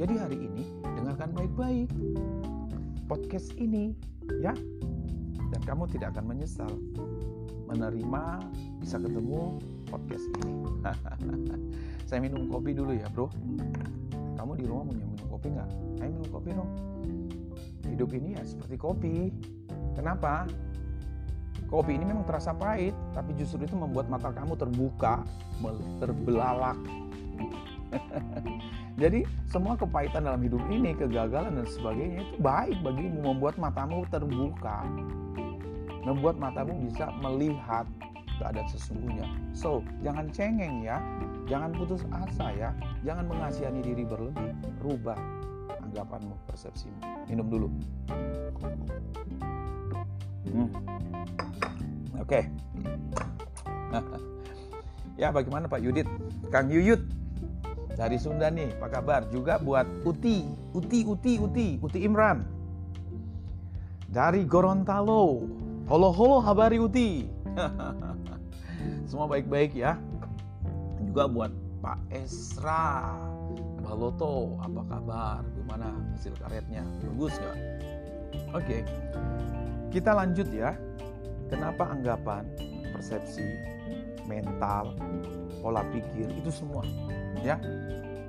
Jadi 0.00 0.14
hari 0.16 0.36
ini 0.40 0.64
dengarkan 0.96 1.32
baik-baik 1.36 1.88
podcast 3.10 3.50
ini 3.58 3.90
ya 4.38 4.54
dan 5.50 5.60
kamu 5.66 5.90
tidak 5.90 6.14
akan 6.14 6.30
menyesal 6.30 6.70
menerima 7.66 8.38
bisa 8.78 9.02
ketemu 9.02 9.58
podcast 9.90 10.30
ini. 10.46 10.54
Saya 12.06 12.22
minum 12.22 12.46
kopi 12.46 12.70
dulu 12.70 12.94
ya 12.94 13.10
bro. 13.10 13.26
Kamu 14.38 14.54
di 14.54 14.62
rumah 14.62 14.86
punya 14.86 15.06
minum 15.10 15.26
kopi 15.26 15.46
nggak? 15.50 15.70
Ayo 16.06 16.10
minum 16.14 16.30
kopi 16.30 16.48
dong. 16.54 16.70
Hidup 17.90 18.10
ini 18.14 18.38
ya 18.38 18.46
seperti 18.46 18.78
kopi. 18.78 19.34
Kenapa? 19.98 20.46
Kopi 21.66 21.98
ini 21.98 22.06
memang 22.06 22.26
terasa 22.26 22.54
pahit, 22.54 22.94
tapi 23.14 23.34
justru 23.38 23.62
itu 23.62 23.74
membuat 23.78 24.06
mata 24.10 24.30
kamu 24.34 24.54
terbuka, 24.54 25.22
terbelalak. 25.98 26.78
Jadi 29.00 29.24
semua 29.48 29.80
kepahitan 29.80 30.28
dalam 30.28 30.44
hidup 30.44 30.60
ini, 30.68 30.92
kegagalan 30.92 31.56
dan 31.56 31.66
sebagainya 31.66 32.20
itu 32.20 32.34
baik 32.44 32.76
bagimu, 32.84 33.32
membuat 33.32 33.56
matamu 33.56 34.04
terbuka 34.12 34.84
membuat 36.04 36.40
matamu 36.40 36.72
bisa 36.88 37.12
melihat 37.20 37.84
keadaan 38.40 38.68
sesungguhnya. 38.72 39.26
So, 39.52 39.84
jangan 40.00 40.32
cengeng 40.32 40.80
ya, 40.80 40.96
jangan 41.44 41.76
putus 41.76 42.08
asa 42.08 42.52
ya, 42.56 42.70
jangan 43.04 43.28
mengasihani 43.28 43.84
diri 43.84 44.04
berlebih, 44.08 44.56
rubah 44.80 45.18
anggapanmu, 45.84 46.32
persepsimu. 46.48 47.28
Minum 47.28 47.46
dulu. 47.52 47.68
Hmm. 50.48 50.68
Oke. 52.16 52.40
Okay. 52.40 52.42
ya, 55.20 55.28
bagaimana 55.28 55.68
Pak 55.68 55.84
Yudit? 55.84 56.08
Kang 56.48 56.72
Yuyut 56.72 57.19
dari 58.00 58.16
Sunda 58.16 58.48
nih, 58.48 58.72
apa 58.80 58.88
kabar? 58.88 59.28
Juga 59.28 59.60
buat 59.60 59.84
Uti, 60.08 60.48
Uti, 60.72 61.04
Uti, 61.04 61.36
Uti, 61.36 61.68
Uti 61.84 61.98
Imran. 62.00 62.48
Dari 64.08 64.48
Gorontalo, 64.48 65.44
Halo 65.84 66.08
halo 66.08 66.40
habari 66.40 66.80
Uti. 66.80 67.28
Semua 69.10 69.28
baik-baik 69.28 69.76
ya. 69.76 70.00
Juga 71.04 71.28
buat 71.28 71.52
Pak 71.84 72.00
Esra. 72.08 73.20
Baloto, 73.84 74.56
apa 74.64 74.80
kabar? 74.86 75.42
Gimana 75.52 75.92
hasil 76.16 76.32
karetnya? 76.40 76.86
Bagus 77.04 77.36
nggak? 77.36 77.58
Oke. 78.56 78.78
Kita 79.92 80.16
lanjut 80.16 80.48
ya. 80.48 80.72
Kenapa 81.52 81.90
anggapan, 81.90 82.48
persepsi, 82.94 83.44
mental, 84.30 84.94
pola 85.60 85.84
pikir 85.92 86.28
itu 86.32 86.50
semua 86.50 86.82
ya. 87.44 87.60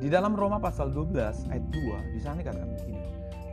Di 0.01 0.09
dalam 0.09 0.33
Roma 0.33 0.57
pasal 0.57 0.89
12 0.89 1.49
ayat 1.53 1.65
2 1.69 2.13
di 2.15 2.19
sana 2.19 2.41
dikatakan 2.41 2.69
begini. 2.73 3.01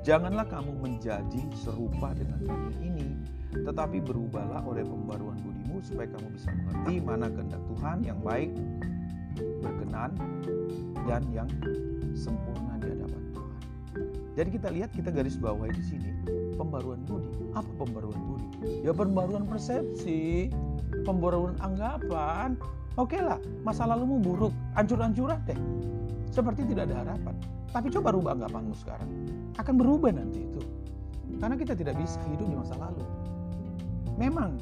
Janganlah 0.00 0.48
kamu 0.48 0.72
menjadi 0.80 1.42
serupa 1.52 2.16
dengan 2.16 2.40
dunia 2.40 2.72
ini, 2.80 3.08
tetapi 3.52 4.00
berubahlah 4.00 4.64
oleh 4.64 4.80
pembaruan 4.80 5.36
budimu 5.44 5.84
supaya 5.84 6.08
kamu 6.08 6.32
bisa 6.32 6.48
mengerti 6.48 6.94
mana 7.04 7.28
kehendak 7.28 7.60
Tuhan 7.68 7.96
yang 8.00 8.16
baik, 8.24 8.56
berkenan, 9.60 10.16
dan 11.04 11.22
yang 11.28 11.50
sempurna 12.16 12.80
di 12.80 12.88
hadapan 12.96 13.22
Tuhan. 13.36 13.60
Jadi 14.32 14.48
kita 14.48 14.68
lihat 14.72 14.90
kita 14.96 15.10
garis 15.12 15.36
bawahi 15.36 15.76
di 15.76 15.84
sini 15.84 16.10
pembaruan 16.56 17.04
budi. 17.04 17.52
Apa 17.52 17.70
pembaruan 17.76 18.16
budi? 18.16 18.48
Ya 18.82 18.96
pembaruan 18.96 19.44
persepsi, 19.44 20.48
pembaruan 21.04 21.54
anggapan. 21.60 22.58
Oke 22.98 23.22
lah, 23.22 23.38
masa 23.62 23.86
lalumu 23.86 24.18
buruk, 24.18 24.50
hancur-hancuran 24.74 25.38
deh. 25.46 25.54
Seperti 26.34 26.66
tidak 26.66 26.90
ada 26.90 27.06
harapan. 27.06 27.34
Tapi 27.70 27.94
coba 27.94 28.10
rubah 28.10 28.34
anggapanmu 28.34 28.74
sekarang. 28.74 29.06
Akan 29.54 29.78
berubah 29.78 30.10
nanti 30.10 30.42
itu. 30.42 30.58
Karena 31.38 31.54
kita 31.54 31.78
tidak 31.78 31.94
bisa 31.94 32.18
hidup 32.26 32.42
di 32.50 32.56
masa 32.58 32.74
lalu. 32.74 33.06
Memang 34.18 34.58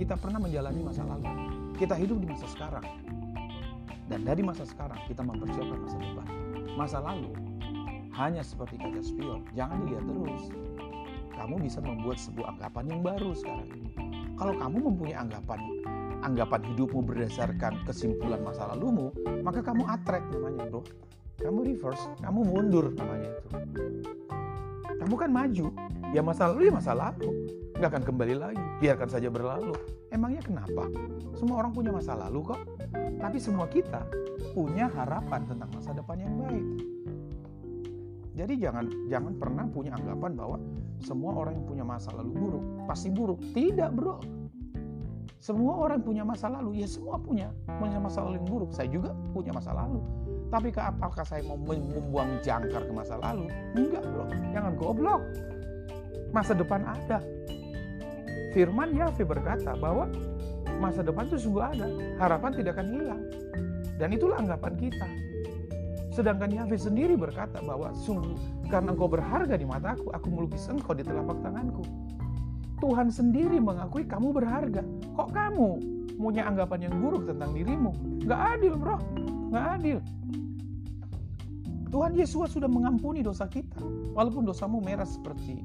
kita 0.00 0.16
pernah 0.16 0.40
menjalani 0.40 0.80
masa 0.80 1.04
lalu. 1.04 1.28
Kita 1.76 2.00
hidup 2.00 2.16
di 2.16 2.26
masa 2.32 2.48
sekarang. 2.48 2.86
Dan 4.08 4.24
dari 4.24 4.40
masa 4.40 4.64
sekarang 4.64 4.96
kita 5.04 5.20
mempersiapkan 5.20 5.76
masa 5.76 5.96
depan. 6.00 6.26
Masa 6.80 6.98
lalu 7.04 7.32
hanya 8.16 8.40
seperti 8.40 8.80
kaca 8.80 9.04
spion, 9.04 9.44
jangan 9.52 9.84
dilihat 9.84 10.08
terus 10.08 10.48
kamu 11.36 11.60
bisa 11.60 11.84
membuat 11.84 12.16
sebuah 12.16 12.56
anggapan 12.56 12.84
yang 12.88 13.00
baru 13.04 13.36
sekarang. 13.36 13.68
Kalau 14.40 14.56
kamu 14.56 14.76
mempunyai 14.80 15.16
anggapan 15.20 15.60
anggapan 16.26 16.74
hidupmu 16.74 17.06
berdasarkan 17.06 17.86
kesimpulan 17.86 18.42
masa 18.42 18.66
lalumu, 18.74 19.14
maka 19.46 19.62
kamu 19.62 19.86
atrek 19.86 20.26
namanya, 20.34 20.66
bro. 20.66 20.82
Kamu 21.38 21.62
reverse, 21.62 22.10
kamu 22.18 22.40
mundur 22.42 22.90
namanya 22.98 23.30
itu. 23.30 23.48
Kamu 24.96 25.14
kan 25.14 25.30
maju, 25.30 25.66
ya 26.10 26.24
masa 26.24 26.50
lalu 26.50 26.66
ya 26.66 26.72
masa 26.74 26.92
lalu, 26.96 27.30
nggak 27.78 27.90
akan 27.92 28.02
kembali 28.02 28.34
lagi, 28.34 28.64
biarkan 28.82 29.06
saja 29.06 29.28
berlalu. 29.30 29.76
Emangnya 30.10 30.42
kenapa? 30.42 30.90
Semua 31.38 31.62
orang 31.62 31.70
punya 31.76 31.92
masa 31.94 32.18
lalu 32.18 32.42
kok, 32.42 32.60
tapi 33.22 33.38
semua 33.38 33.70
kita 33.70 34.02
punya 34.56 34.90
harapan 34.90 35.46
tentang 35.46 35.70
masa 35.70 35.92
depan 35.94 36.16
yang 36.18 36.34
baik. 36.40 36.66
Jadi 38.36 38.54
jangan 38.60 38.84
jangan 39.08 39.32
pernah 39.36 39.64
punya 39.68 39.96
anggapan 39.96 40.32
bahwa 40.36 40.56
semua 41.04 41.32
orang 41.36 41.60
yang 41.60 41.66
punya 41.68 41.84
masa 41.84 42.12
lalu 42.16 42.32
buruk 42.32 42.64
pasti 42.88 43.08
buruk. 43.12 43.40
Tidak, 43.52 43.90
Bro. 43.92 44.45
Semua 45.46 45.78
orang 45.78 46.02
punya 46.02 46.26
masa 46.26 46.50
lalu, 46.50 46.82
ya 46.82 46.90
semua 46.90 47.22
punya 47.22 47.54
punya 47.78 48.02
masa 48.02 48.18
lalu 48.18 48.42
yang 48.42 48.50
buruk. 48.50 48.70
Saya 48.74 48.90
juga 48.90 49.14
punya 49.30 49.54
masa 49.54 49.78
lalu. 49.78 50.02
Tapi 50.50 50.74
apakah 50.74 51.22
saya 51.22 51.46
mau 51.46 51.54
membuang 51.54 52.42
jangkar 52.42 52.82
ke 52.82 52.90
masa 52.90 53.14
lalu? 53.14 53.46
Enggak, 53.78 54.02
Bro. 54.10 54.26
Jangan 54.50 54.74
goblok. 54.74 55.22
Masa 56.34 56.50
depan 56.50 56.82
ada. 56.82 57.22
Firman 58.58 58.90
Yahweh 58.90 59.22
berkata 59.22 59.78
bahwa 59.78 60.10
masa 60.82 61.06
depan 61.06 61.30
itu 61.30 61.46
sungguh 61.46 61.62
ada. 61.62 61.86
Harapan 62.18 62.50
tidak 62.50 62.82
akan 62.82 62.86
hilang. 62.90 63.22
Dan 64.02 64.18
itulah 64.18 64.42
anggapan 64.42 64.74
kita. 64.74 65.06
Sedangkan 66.10 66.50
Yahweh 66.50 66.74
sendiri 66.74 67.14
berkata 67.14 67.62
bahwa 67.62 67.94
sungguh 67.94 68.66
karena 68.66 68.98
engkau 68.98 69.06
berharga 69.06 69.54
di 69.54 69.62
mataku, 69.62 70.10
aku 70.10 70.26
melukis 70.26 70.66
engkau 70.66 70.90
di 70.90 71.06
telapak 71.06 71.38
tanganku. 71.38 71.86
Tuhan 72.76 73.08
sendiri 73.08 73.56
mengakui 73.56 74.04
kamu 74.04 74.36
berharga. 74.36 74.84
Kok 75.16 75.32
kamu 75.32 75.68
punya 76.16 76.44
anggapan 76.48 76.88
yang 76.88 76.94
buruk 77.00 77.28
tentang 77.28 77.56
dirimu? 77.56 77.92
Gak 78.28 78.60
adil 78.60 78.74
bro, 78.76 78.96
gak 79.52 79.80
adil. 79.80 79.98
Tuhan 81.88 82.12
Yesus 82.12 82.52
sudah 82.52 82.68
mengampuni 82.68 83.24
dosa 83.24 83.48
kita. 83.48 83.80
Walaupun 84.12 84.44
dosamu 84.44 84.84
merah 84.84 85.08
seperti 85.08 85.64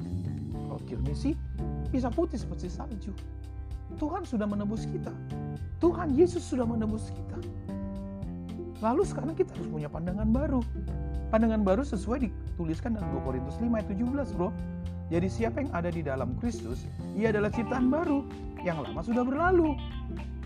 kirmisi, 0.91 1.39
bisa 1.87 2.11
putih 2.11 2.35
seperti 2.35 2.67
salju. 2.67 3.15
Tuhan 3.95 4.23
sudah 4.23 4.47
menebus 4.47 4.87
kita. 4.87 5.11
Tuhan 5.79 6.15
Yesus 6.15 6.43
sudah 6.43 6.63
menebus 6.63 7.11
kita. 7.11 7.37
Lalu 8.81 9.03
sekarang 9.05 9.33
kita 9.37 9.55
harus 9.55 9.69
punya 9.71 9.87
pandangan 9.87 10.27
baru. 10.31 10.59
Pandangan 11.31 11.63
baru 11.63 11.83
sesuai 11.85 12.27
dituliskan 12.27 12.97
dalam 12.97 13.07
2 13.13 13.23
Korintus 13.23 13.55
5 13.61 13.71
ayat 13.71 13.87
17 13.87 14.35
bro. 14.35 14.49
Jadi 15.11 15.27
siapa 15.27 15.67
yang 15.67 15.71
ada 15.75 15.91
di 15.91 15.99
dalam 15.99 16.39
Kristus, 16.39 16.87
ia 17.19 17.35
adalah 17.35 17.51
ciptaan 17.51 17.91
baru. 17.91 18.23
Yang 18.63 18.87
lama 18.87 19.01
sudah 19.03 19.23
berlalu. 19.27 19.75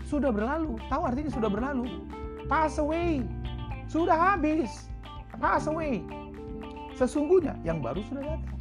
Sudah 0.02 0.34
berlalu. 0.34 0.74
Tahu 0.90 1.02
artinya 1.06 1.30
sudah 1.30 1.46
berlalu? 1.46 1.86
Pass 2.50 2.82
away. 2.82 3.22
Sudah 3.86 4.18
habis. 4.18 4.90
Pass 5.38 5.70
away. 5.70 6.02
Sesungguhnya 6.98 7.54
yang 7.62 7.78
baru 7.78 8.02
sudah 8.10 8.26
datang. 8.26 8.58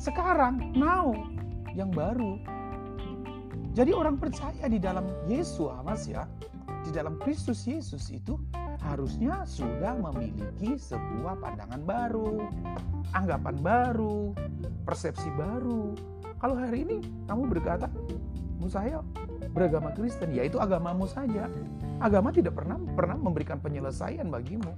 Sekarang, 0.00 0.72
now, 0.72 1.12
yang 1.76 1.92
baru. 1.92 2.40
Jadi 3.76 3.90
orang 3.92 4.16
percaya 4.16 4.64
di 4.70 4.80
dalam 4.80 5.04
Yesus, 5.28 5.68
Mas 5.84 6.08
ya, 6.08 6.24
di 6.86 6.94
dalam 6.94 7.20
Kristus 7.20 7.66
Yesus 7.68 8.08
itu 8.08 8.38
harusnya 8.84 9.48
sudah 9.48 9.96
memiliki 9.96 10.76
sebuah 10.76 11.40
pandangan 11.40 11.82
baru, 11.88 12.44
anggapan 13.16 13.56
baru, 13.64 14.36
persepsi 14.84 15.32
baru. 15.34 15.96
Kalau 16.36 16.54
hari 16.60 16.84
ini 16.84 16.96
kamu 17.24 17.48
berkata, 17.48 17.88
saya 18.68 19.00
beragama 19.52 19.92
Kristen, 19.92 20.32
ya 20.32 20.44
itu 20.44 20.56
agamamu 20.60 21.04
saja. 21.08 21.48
Agama 22.00 22.32
tidak 22.32 22.56
pernah 22.56 22.80
pernah 22.96 23.16
memberikan 23.16 23.60
penyelesaian 23.60 24.28
bagimu. 24.28 24.72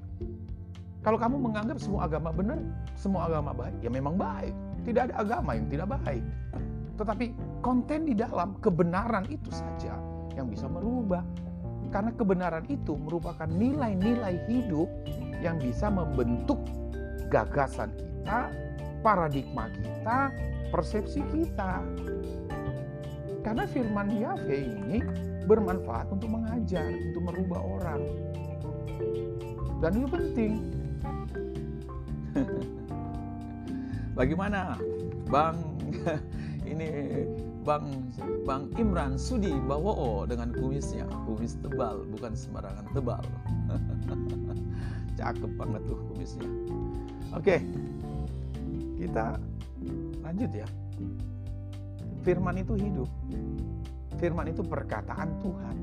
Kalau 1.07 1.19
kamu 1.23 1.39
menganggap 1.39 1.79
semua 1.79 2.11
agama 2.11 2.35
benar, 2.35 2.59
semua 2.99 3.31
agama 3.31 3.55
baik, 3.55 3.79
ya 3.79 3.91
memang 3.91 4.19
baik. 4.19 4.55
Tidak 4.83 5.03
ada 5.11 5.15
agama 5.23 5.55
yang 5.55 5.67
tidak 5.71 5.89
baik. 6.03 6.25
Tetapi 6.99 7.27
konten 7.63 8.11
di 8.11 8.15
dalam 8.19 8.59
kebenaran 8.59 9.27
itu 9.31 9.51
saja 9.55 9.95
yang 10.35 10.51
bisa 10.51 10.67
merubah 10.67 11.23
karena 11.97 12.13
kebenaran 12.13 12.69
itu 12.69 12.93
merupakan 12.93 13.49
nilai-nilai 13.49 14.37
hidup 14.53 14.85
yang 15.41 15.57
bisa 15.57 15.89
membentuk 15.89 16.61
gagasan 17.33 17.89
kita, 17.97 18.53
paradigma 19.01 19.73
kita, 19.73 20.29
persepsi 20.69 21.25
kita. 21.33 21.81
Karena 23.41 23.65
firman 23.65 24.13
Yahweh 24.13 24.77
ini 24.77 25.01
bermanfaat 25.49 26.13
untuk 26.13 26.37
mengajar, 26.37 26.85
untuk 26.85 27.33
merubah 27.33 27.65
orang. 27.65 28.03
Dan 29.81 29.97
itu 29.97 30.09
penting. 30.13 30.53
Bagaimana 34.21 34.77
Bang 35.33 35.57
ini 36.69 36.93
Bang 37.67 38.15
Bang 38.47 38.71
Imran 38.79 39.19
Sudi 39.19 39.51
Bawoo 39.51 40.23
dengan 40.23 40.55
kumisnya, 40.55 41.03
kumis 41.27 41.59
tebal 41.59 42.07
bukan 42.15 42.39
sembarangan 42.39 42.87
tebal. 42.95 43.19
Cakep 45.19 45.51
banget 45.59 45.83
tuh 45.91 45.99
kumisnya. 46.07 46.47
Oke, 47.35 47.59
kita 49.03 49.35
lanjut 50.23 50.51
ya. 50.55 50.69
Firman 52.23 52.63
itu 52.63 52.79
hidup. 52.79 53.11
Firman 54.23 54.47
itu 54.47 54.63
perkataan 54.63 55.35
Tuhan. 55.43 55.77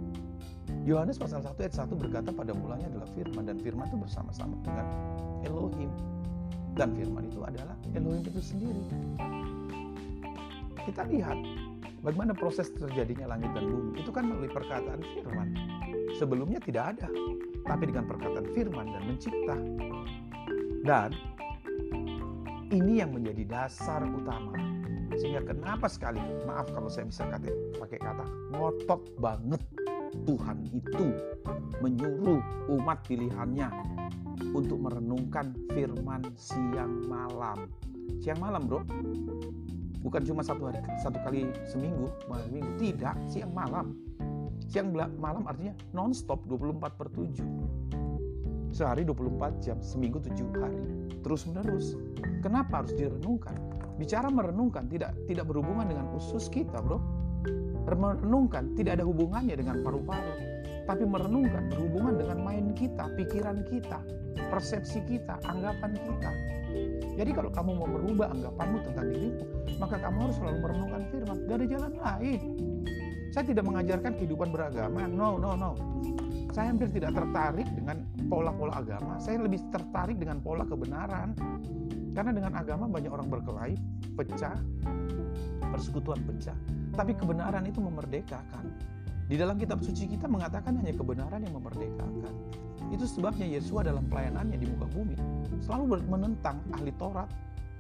Yohanes 0.88 1.19
pasal 1.19 1.43
1 1.43 1.60
ayat 1.60 1.76
1 1.76 2.00
berkata 2.00 2.32
pada 2.32 2.56
mulanya 2.56 2.88
adalah 2.91 3.08
firman 3.12 3.43
dan 3.43 3.60
firman 3.60 3.91
itu 3.91 4.00
bersama-sama 4.00 4.56
dengan 4.63 4.88
Elohim. 5.43 5.91
Dan 6.80 6.96
firman 6.96 7.28
itu 7.28 7.43
adalah 7.43 7.76
Elohim 7.91 8.24
itu 8.24 8.39
sendiri. 8.39 8.84
Kita 10.84 11.08
lihat 11.08 11.39
Bagaimana 12.04 12.36
proses 12.36 12.68
terjadinya 12.76 13.32
langit 13.32 13.56
dan 13.56 13.63
bumi? 13.72 14.04
Itu 14.04 14.12
kan 14.12 14.28
melalui 14.28 14.52
perkataan 14.52 15.00
firman. 15.16 15.56
Sebelumnya 16.20 16.60
tidak 16.60 17.00
ada, 17.00 17.08
tapi 17.63 17.84
dengan 17.88 18.04
perkataan 18.12 18.48
firman 18.52 18.92
dan 18.92 19.04
mencipta. 19.08 19.56
Dan 20.84 21.16
ini 22.76 23.00
yang 23.00 23.16
menjadi 23.16 23.48
dasar 23.48 24.04
utama. 24.04 24.52
Sehingga 25.16 25.48
kenapa 25.48 25.88
sekali, 25.88 26.20
maaf 26.44 26.68
kalau 26.76 26.92
saya 26.92 27.08
bisa 27.08 27.24
kata, 27.24 27.48
pakai 27.80 28.00
kata 28.04 28.26
ngotot 28.52 29.02
banget 29.24 29.63
Tuhan 30.28 30.60
itu 30.76 31.08
menyuruh 31.80 32.44
umat 32.68 33.00
pilihannya 33.08 33.72
untuk 34.52 34.76
merenungkan 34.84 35.56
firman 35.72 36.36
siang 36.36 37.08
malam. 37.08 37.72
Siang 38.20 38.44
malam 38.44 38.68
bro, 38.68 38.84
bukan 40.04 40.22
cuma 40.28 40.44
satu 40.44 40.70
hari 40.70 40.84
satu 41.00 41.18
kali 41.24 41.50
seminggu 41.66 42.12
malam 42.28 42.50
minggu. 42.52 42.72
Tidak 42.78 43.16
siang 43.32 43.56
malam. 43.56 43.96
Siang 44.68 44.92
malam 45.18 45.48
artinya 45.48 45.74
nonstop 45.96 46.44
24 46.46 47.00
per 47.00 47.08
7 47.10 48.74
sehari 48.74 49.06
24 49.06 49.63
jam 49.63 49.78
seminggu 49.80 50.20
7 50.20 50.36
hari. 50.60 50.82
Terus 51.24 51.48
menerus 51.48 51.96
kenapa 52.44 52.84
harus 52.84 52.92
direnungkan? 52.98 53.56
Bicara 53.96 54.28
merenungkan 54.28 54.89
tidak 54.89 55.13
tidak 55.30 55.46
berhubungan 55.48 55.88
dengan 55.88 56.12
usus 56.18 56.50
kita, 56.50 56.82
Bro. 56.82 57.00
Merenungkan 57.88 58.74
tidak 58.74 59.00
ada 59.00 59.06
hubungannya 59.06 59.56
dengan 59.60 59.84
paru-paru, 59.86 60.34
tapi 60.89 61.04
merenungkan 61.04 61.68
berhubungan 61.72 62.16
dengan 62.16 62.38
main 62.42 62.66
kita, 62.74 63.12
pikiran 63.16 63.62
kita, 63.68 64.00
persepsi 64.50 65.00
kita, 65.06 65.39
anggapan 65.46 65.91
kita. 65.98 66.32
Jadi 67.13 67.32
kalau 67.34 67.50
kamu 67.54 67.72
mau 67.78 67.89
merubah 67.89 68.34
anggapanmu 68.34 68.78
tentang 68.89 69.06
dirimu, 69.13 69.43
maka 69.78 69.96
kamu 70.02 70.17
harus 70.26 70.36
selalu 70.41 70.58
merenungkan 70.62 71.02
firman. 71.13 71.38
Gak 71.46 71.58
ada 71.62 71.67
jalan 71.69 71.93
lain. 72.02 72.41
Saya 73.34 73.43
tidak 73.50 73.65
mengajarkan 73.65 74.12
kehidupan 74.17 74.50
beragama. 74.54 75.10
No, 75.10 75.38
no, 75.38 75.58
no. 75.58 75.72
Saya 76.54 76.69
hampir 76.69 76.86
tidak 76.93 77.17
tertarik 77.17 77.65
dengan 77.74 78.06
pola-pola 78.30 78.78
agama. 78.78 79.17
Saya 79.17 79.41
lebih 79.41 79.58
tertarik 79.74 80.22
dengan 80.22 80.38
pola 80.38 80.62
kebenaran. 80.65 81.34
Karena 82.13 82.30
dengan 82.30 82.54
agama 82.54 82.86
banyak 82.86 83.10
orang 83.10 83.26
berkelahi, 83.26 83.74
pecah, 84.13 84.54
persekutuan 85.74 86.22
pecah. 86.30 86.54
Tapi 86.93 87.17
kebenaran 87.17 87.65
itu 87.65 87.82
memerdekakan. 87.82 88.69
Di 89.26 89.34
dalam 89.34 89.58
kitab 89.58 89.82
suci 89.82 90.06
kita 90.06 90.30
mengatakan 90.30 90.78
hanya 90.78 90.93
kebenaran 90.93 91.41
yang 91.41 91.58
memerdekakan. 91.58 92.34
Itu 92.91 93.06
sebabnya 93.08 93.48
Yesus 93.48 93.72
dalam 93.86 94.04
pelayanannya 94.10 94.58
di 94.60 94.67
muka 94.67 94.89
bumi 94.91 95.15
selalu 95.63 96.04
menentang 96.10 96.60
ahli 96.76 96.91
Taurat, 97.00 97.30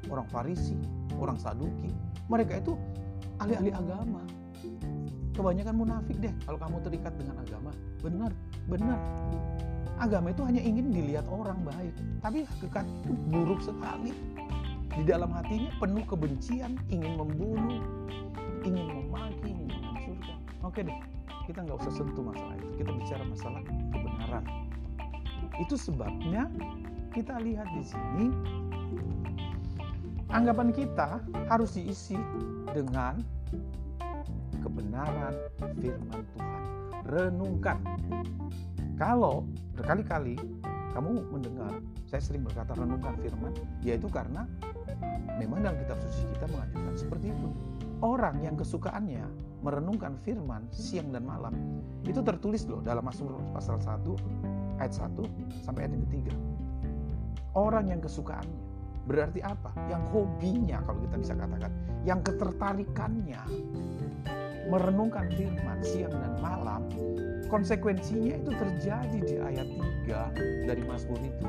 orang 0.07 0.27
Farisi, 0.31 0.77
orang 1.19 1.35
Saduki. 1.35 1.91
Mereka 2.31 2.63
itu 2.63 2.77
ahli-ahli 3.41 3.71
agama. 3.75 4.21
Kebanyakan 5.33 5.75
munafik 5.75 6.17
deh 6.21 6.33
kalau 6.45 6.59
kamu 6.61 6.77
terikat 6.85 7.13
dengan 7.17 7.41
agama. 7.41 7.71
Benar, 8.05 8.31
benar. 8.69 8.99
Agama 9.97 10.29
itu 10.29 10.41
hanya 10.45 10.61
ingin 10.61 10.93
dilihat 10.93 11.25
orang 11.29 11.57
baik, 11.65 11.93
tapi 12.21 12.45
hakikat 12.45 12.85
itu 13.05 13.13
buruk 13.29 13.61
sekali. 13.61 14.13
Di 14.93 15.01
dalam 15.05 15.33
hatinya 15.33 15.73
penuh 15.81 16.05
kebencian, 16.05 16.77
ingin 16.93 17.17
membunuh, 17.17 17.81
ingin 18.61 18.85
memaki, 18.93 19.49
ingin 19.49 19.67
menghancurkan. 19.73 20.37
Oke 20.61 20.85
deh, 20.85 20.97
kita 21.49 21.65
nggak 21.65 21.77
usah 21.81 21.93
sentuh 21.97 22.21
masalah 22.21 22.53
itu. 22.61 22.69
Kita 22.77 22.91
bicara 22.93 23.23
masalah 23.25 23.61
kebenaran. 23.65 24.43
Itu 25.61 25.77
sebabnya 25.77 26.49
kita 27.13 27.37
lihat 27.41 27.69
di 27.77 27.83
sini 27.85 28.25
anggapan 30.33 30.73
kita 30.73 31.21
harus 31.45 31.77
diisi 31.77 32.17
dengan 32.73 33.21
kebenaran 34.65 35.37
firman 35.77 36.21
Tuhan. 36.33 36.61
Renungkan. 37.05 37.77
Kalau 38.97 39.45
berkali-kali 39.77 40.37
kamu 40.93 41.25
mendengar 41.33 41.73
saya 42.05 42.21
sering 42.21 42.45
berkata 42.45 42.77
renungkan 42.77 43.17
firman, 43.21 43.53
yaitu 43.81 44.05
karena 44.05 44.45
memang 45.41 45.65
dalam 45.65 45.77
kitab 45.81 45.97
suci 46.05 46.29
kita 46.37 46.45
mengajukan 46.53 46.93
seperti 46.93 47.33
itu. 47.33 47.49
Orang 48.05 48.45
yang 48.45 48.53
kesukaannya 48.53 49.25
merenungkan 49.65 50.13
firman 50.21 50.69
siang 50.69 51.09
dan 51.09 51.25
malam, 51.25 51.55
itu 52.05 52.21
tertulis 52.21 52.69
loh 52.69 52.83
dalam 52.85 53.01
Mazmur 53.01 53.41
pasal 53.55 53.81
1 53.81 54.62
ayat 54.81 54.93
1 54.95 55.65
sampai 55.65 55.85
ayat 55.85 55.93
yang 55.97 56.03
ketiga. 56.09 56.33
Orang 57.53 57.85
yang 57.91 58.01
kesukaannya 58.01 58.61
berarti 59.03 59.43
apa? 59.43 59.75
Yang 59.91 60.03
hobinya 60.15 60.79
kalau 60.87 60.99
kita 61.03 61.15
bisa 61.19 61.33
katakan, 61.35 61.71
yang 62.07 62.19
ketertarikannya 62.23 63.41
merenungkan 64.71 65.27
firman 65.35 65.79
siang 65.83 66.15
dan 66.15 66.33
malam, 66.39 66.87
konsekuensinya 67.51 68.39
itu 68.39 68.51
terjadi 68.55 69.19
di 69.19 69.35
ayat 69.43 69.67
3 70.07 70.71
dari 70.71 70.83
Mazmur 70.87 71.19
itu. 71.19 71.45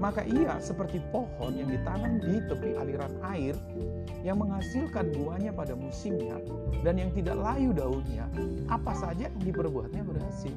Maka 0.00 0.24
ia 0.26 0.58
seperti 0.58 1.00
pohon 1.14 1.54
yang 1.54 1.70
ditanam 1.70 2.18
di 2.18 2.40
tepi 2.44 2.76
aliran 2.76 3.12
air 3.24 3.56
yang 4.24 4.40
menghasilkan 4.40 5.12
buahnya 5.14 5.52
pada 5.52 5.76
musimnya 5.76 6.40
dan 6.82 6.96
yang 6.96 7.12
tidak 7.12 7.36
layu 7.38 7.70
daunnya, 7.76 8.26
apa 8.72 8.92
saja 8.96 9.28
yang 9.28 9.44
diperbuatnya 9.44 10.02
berhasil. 10.04 10.52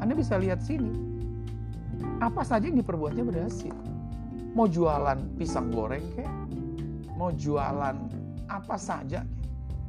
Anda 0.00 0.16
bisa 0.16 0.40
lihat 0.40 0.64
sini. 0.64 1.11
Apa 2.22 2.42
saja 2.46 2.68
yang 2.70 2.78
diperbuatnya 2.78 3.24
berhasil. 3.26 3.74
Mau 4.52 4.68
jualan 4.68 5.18
pisang 5.40 5.72
goreng 5.72 6.04
kek, 6.12 6.28
mau 7.16 7.32
jualan 7.32 7.96
apa 8.52 8.76
saja 8.76 9.24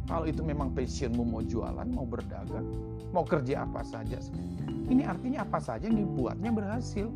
kalau 0.04 0.28
itu 0.28 0.44
memang 0.44 0.76
passionmu 0.76 1.24
mau 1.24 1.40
jualan, 1.40 1.88
mau 1.88 2.04
berdagang, 2.04 2.68
mau 3.16 3.24
kerja 3.24 3.64
apa 3.64 3.88
saja. 3.88 4.20
Ini 4.92 5.08
artinya 5.08 5.48
apa 5.48 5.64
saja 5.64 5.88
yang 5.88 6.04
dibuatnya 6.04 6.52
berhasil. 6.52 7.08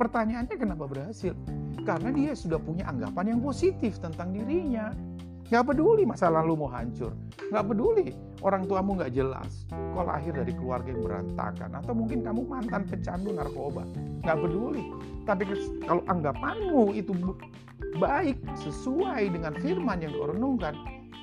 Pertanyaannya 0.00 0.56
kenapa 0.56 0.88
berhasil? 0.88 1.36
Karena 1.84 2.08
dia 2.16 2.32
sudah 2.32 2.56
punya 2.56 2.88
anggapan 2.88 3.36
yang 3.36 3.40
positif 3.44 4.00
tentang 4.00 4.32
dirinya. 4.32 4.88
Gak 5.50 5.66
peduli 5.66 6.06
masa 6.06 6.30
lalu 6.30 6.54
mau 6.54 6.70
hancur. 6.70 7.10
Gak 7.50 7.66
peduli 7.66 8.14
orang 8.46 8.70
tuamu 8.70 8.94
gak 8.94 9.10
jelas. 9.10 9.66
Kau 9.70 10.06
lahir 10.06 10.30
dari 10.30 10.54
keluarga 10.54 10.94
yang 10.94 11.02
berantakan. 11.02 11.70
Atau 11.74 11.92
mungkin 11.98 12.22
kamu 12.22 12.46
mantan 12.46 12.86
pecandu 12.86 13.34
narkoba. 13.34 13.82
Gak 14.22 14.38
peduli. 14.38 14.86
Tapi 15.26 15.42
kalau 15.82 16.06
anggapanmu 16.06 16.94
itu 16.94 17.10
baik 17.98 18.38
sesuai 18.62 19.34
dengan 19.34 19.58
firman 19.58 19.98
yang 19.98 20.14
kau 20.14 20.30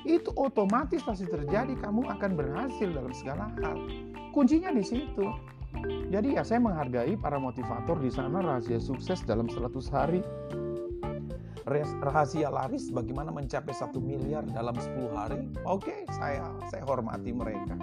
itu 0.04 0.30
otomatis 0.36 1.00
pasti 1.00 1.24
terjadi. 1.24 1.72
Kamu 1.80 2.04
akan 2.12 2.30
berhasil 2.36 2.88
dalam 2.92 3.12
segala 3.16 3.48
hal. 3.64 3.80
Kuncinya 4.36 4.68
di 4.76 4.84
situ. 4.84 5.24
Jadi 6.08 6.36
ya 6.36 6.44
saya 6.44 6.60
menghargai 6.60 7.16
para 7.16 7.36
motivator 7.36 7.96
di 8.00 8.08
sana 8.08 8.40
rahasia 8.40 8.80
sukses 8.80 9.24
dalam 9.24 9.48
100 9.48 9.72
hari. 9.88 10.20
Rahasia 11.68 12.48
laris 12.48 12.88
bagaimana 12.88 13.28
mencapai 13.28 13.76
satu 13.76 14.00
miliar 14.00 14.40
dalam 14.56 14.72
10 14.72 15.12
hari. 15.12 15.44
Oke, 15.68 16.08
saya 16.16 16.48
saya 16.72 16.80
hormati 16.88 17.28
mereka. 17.28 17.76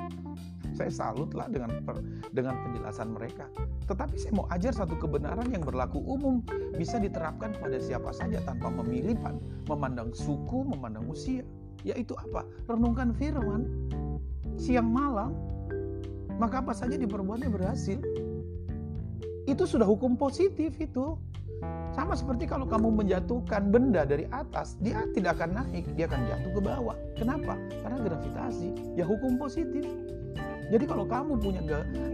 Saya 0.74 0.90
salutlah 0.90 1.46
dengan 1.48 1.86
per, 1.86 2.02
dengan 2.34 2.58
penjelasan 2.66 3.14
mereka. 3.14 3.46
Tetapi 3.86 4.18
saya 4.18 4.34
mau 4.34 4.50
ajar 4.50 4.74
satu 4.74 4.98
kebenaran 4.98 5.48
yang 5.54 5.62
berlaku 5.62 6.02
umum 6.02 6.42
bisa 6.76 6.98
diterapkan 6.98 7.54
pada 7.62 7.78
siapa 7.78 8.10
saja 8.10 8.42
tanpa 8.42 8.74
memilih 8.74 9.16
memandang 9.70 10.10
suku, 10.18 10.66
memandang 10.66 11.06
usia. 11.06 11.46
Yaitu 11.86 12.18
apa? 12.18 12.42
Renungkan 12.66 13.14
firman 13.14 13.70
siang 14.58 14.90
malam 14.90 15.36
maka 16.42 16.60
apa 16.60 16.74
saja 16.74 16.98
diperbuatnya 16.98 17.48
berhasil. 17.48 18.02
Itu 19.46 19.64
sudah 19.70 19.86
hukum 19.86 20.18
positif 20.18 20.74
itu. 20.82 21.16
Sama 21.96 22.12
seperti 22.12 22.44
kalau 22.44 22.68
kamu 22.68 22.92
menjatuhkan 22.92 23.72
benda 23.72 24.04
dari 24.04 24.28
atas, 24.28 24.76
dia 24.84 25.08
tidak 25.16 25.40
akan 25.40 25.64
naik, 25.64 25.88
dia 25.96 26.12
akan 26.12 26.28
jatuh 26.28 26.52
ke 26.52 26.62
bawah. 26.62 26.98
Kenapa? 27.16 27.56
Karena 27.80 27.98
gravitasi. 28.04 28.70
Ya 29.00 29.08
hukum 29.08 29.40
positif. 29.40 29.88
Jadi 30.68 30.84
kalau 30.90 31.08
kamu 31.08 31.40
punya 31.40 31.62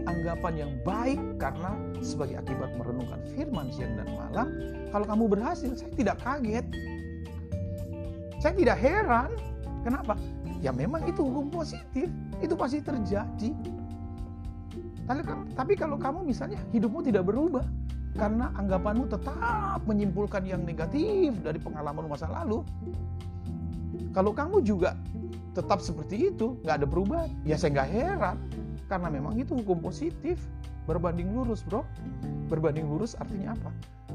anggapan 0.06 0.54
yang 0.54 0.72
baik 0.86 1.18
karena 1.40 1.74
sebagai 1.98 2.38
akibat 2.38 2.70
merenungkan 2.78 3.18
firman 3.34 3.72
siang 3.74 3.98
dan 3.98 4.06
malam, 4.12 4.48
kalau 4.94 5.06
kamu 5.08 5.24
berhasil, 5.34 5.72
saya 5.74 5.90
tidak 5.98 6.16
kaget. 6.22 6.66
Saya 8.38 8.54
tidak 8.54 8.78
heran. 8.78 9.30
Kenapa? 9.82 10.14
Ya 10.62 10.70
memang 10.70 11.02
itu 11.10 11.26
hukum 11.26 11.50
positif. 11.50 12.06
Itu 12.38 12.54
pasti 12.54 12.78
terjadi. 12.78 13.50
Tapi 15.58 15.74
kalau 15.74 15.98
kamu 15.98 16.22
misalnya 16.22 16.62
hidupmu 16.70 17.02
tidak 17.02 17.26
berubah 17.26 17.66
karena 18.12 18.52
anggapanmu 18.60 19.08
tetap 19.08 19.80
menyimpulkan 19.88 20.44
yang 20.44 20.62
negatif 20.68 21.32
dari 21.40 21.56
pengalaman 21.56 22.08
masa 22.08 22.28
lalu. 22.28 22.60
Kalau 24.12 24.36
kamu 24.36 24.60
juga 24.60 24.92
tetap 25.56 25.80
seperti 25.80 26.32
itu, 26.32 26.60
nggak 26.64 26.84
ada 26.84 26.86
perubahan, 26.88 27.32
ya 27.48 27.56
saya 27.56 27.80
nggak 27.80 27.90
heran. 27.92 28.36
Karena 28.88 29.08
memang 29.08 29.40
itu 29.40 29.56
hukum 29.56 29.80
positif. 29.80 30.36
Berbanding 30.84 31.32
lurus 31.32 31.64
bro. 31.64 31.86
Berbanding 32.52 32.84
lurus 32.90 33.16
artinya 33.16 33.56
apa? 33.56 33.70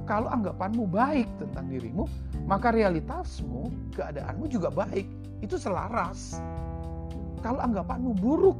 Kalau 0.05 0.29
anggapanmu 0.29 0.85
baik 0.85 1.25
tentang 1.41 1.65
dirimu, 1.71 2.05
maka 2.45 2.69
realitasmu, 2.69 3.73
keadaanmu 3.97 4.45
juga 4.51 4.69
baik. 4.69 5.07
Itu 5.41 5.57
selaras. 5.57 6.37
Kalau 7.41 7.57
anggapanmu 7.63 8.13
buruk, 8.19 8.57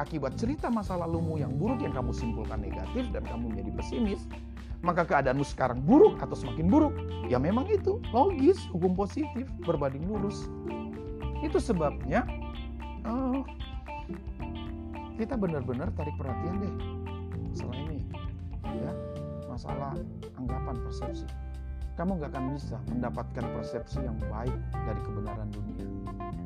akibat 0.00 0.40
cerita 0.40 0.72
masa 0.72 0.96
lalumu 0.96 1.36
yang 1.36 1.52
buruk 1.60 1.84
yang 1.84 1.92
kamu 1.92 2.14
simpulkan 2.16 2.64
negatif 2.64 3.04
dan 3.12 3.22
kamu 3.28 3.52
menjadi 3.52 3.70
pesimis, 3.76 4.20
maka 4.80 5.04
keadaanmu 5.04 5.44
sekarang 5.44 5.80
buruk 5.84 6.16
atau 6.20 6.36
semakin 6.36 6.66
buruk. 6.68 6.94
Ya 7.28 7.36
memang 7.36 7.68
itu 7.68 8.00
logis, 8.10 8.58
hukum 8.72 8.96
positif 8.96 9.46
berbanding 9.64 10.08
lurus. 10.08 10.48
Itu 11.44 11.60
sebabnya 11.60 12.24
uh, 13.04 13.44
kita 15.20 15.36
benar-benar 15.36 15.92
tarik 15.96 16.16
perhatian 16.16 16.64
deh 16.64 16.74
masalah 17.50 17.76
ini, 17.76 18.00
ya 18.64 18.92
masalah 19.50 19.92
anggapan 20.38 20.76
persepsi. 20.86 21.26
Kamu 21.98 22.16
nggak 22.16 22.32
akan 22.32 22.56
bisa 22.56 22.80
mendapatkan 22.88 23.44
persepsi 23.52 24.00
yang 24.00 24.16
baik 24.32 24.56
dari 24.72 25.00
kebenaran 25.04 25.48
dunia, 25.52 25.84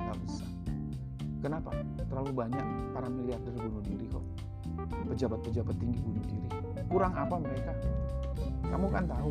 nggak 0.03 0.18
bisa. 0.27 0.47
Kenapa? 1.38 1.70
Terlalu 2.09 2.33
banyak 2.33 2.66
para 2.97 3.07
miliarder 3.07 3.53
bunuh 3.53 3.85
diri 3.85 4.09
kok. 4.09 4.25
Pejabat-pejabat 5.12 5.77
tinggi 5.77 6.01
bunuh 6.01 6.25
diri. 6.25 6.49
Kurang 6.88 7.14
apa 7.14 7.37
mereka? 7.37 7.77
Kamu 8.75 8.91
kan 8.91 9.07
tahu 9.07 9.31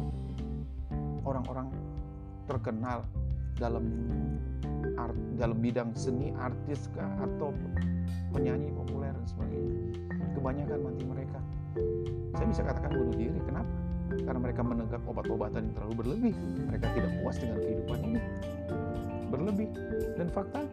orang-orang 1.28 1.68
terkenal 2.48 3.04
dalam 3.60 3.84
art, 4.96 5.20
dalam 5.36 5.60
bidang 5.60 5.92
seni 6.00 6.32
artis 6.40 6.88
kah 6.96 7.12
atau 7.20 7.52
penyanyi 8.32 8.72
populer 8.72 9.12
dan 9.12 9.26
sebagainya. 9.28 10.00
Kebanyakan 10.40 10.80
mati 10.80 11.04
mereka. 11.04 11.40
Saya 12.40 12.48
bisa 12.56 12.62
katakan 12.64 12.96
bunuh 12.96 13.16
diri. 13.20 13.36
Kenapa? 13.44 13.68
Karena 14.24 14.40
mereka 14.40 14.62
menegak 14.64 15.04
obat-obatan 15.12 15.60
yang 15.60 15.76
terlalu 15.76 15.94
berlebih. 16.00 16.36
Mereka 16.72 16.86
tidak 16.96 17.12
puas 17.20 17.36
dengan 17.36 17.58
kehidupan 17.60 18.00
ini. 18.00 18.20
Berlebih. 19.28 19.70
Dan 20.16 20.28
fakta 20.32 20.64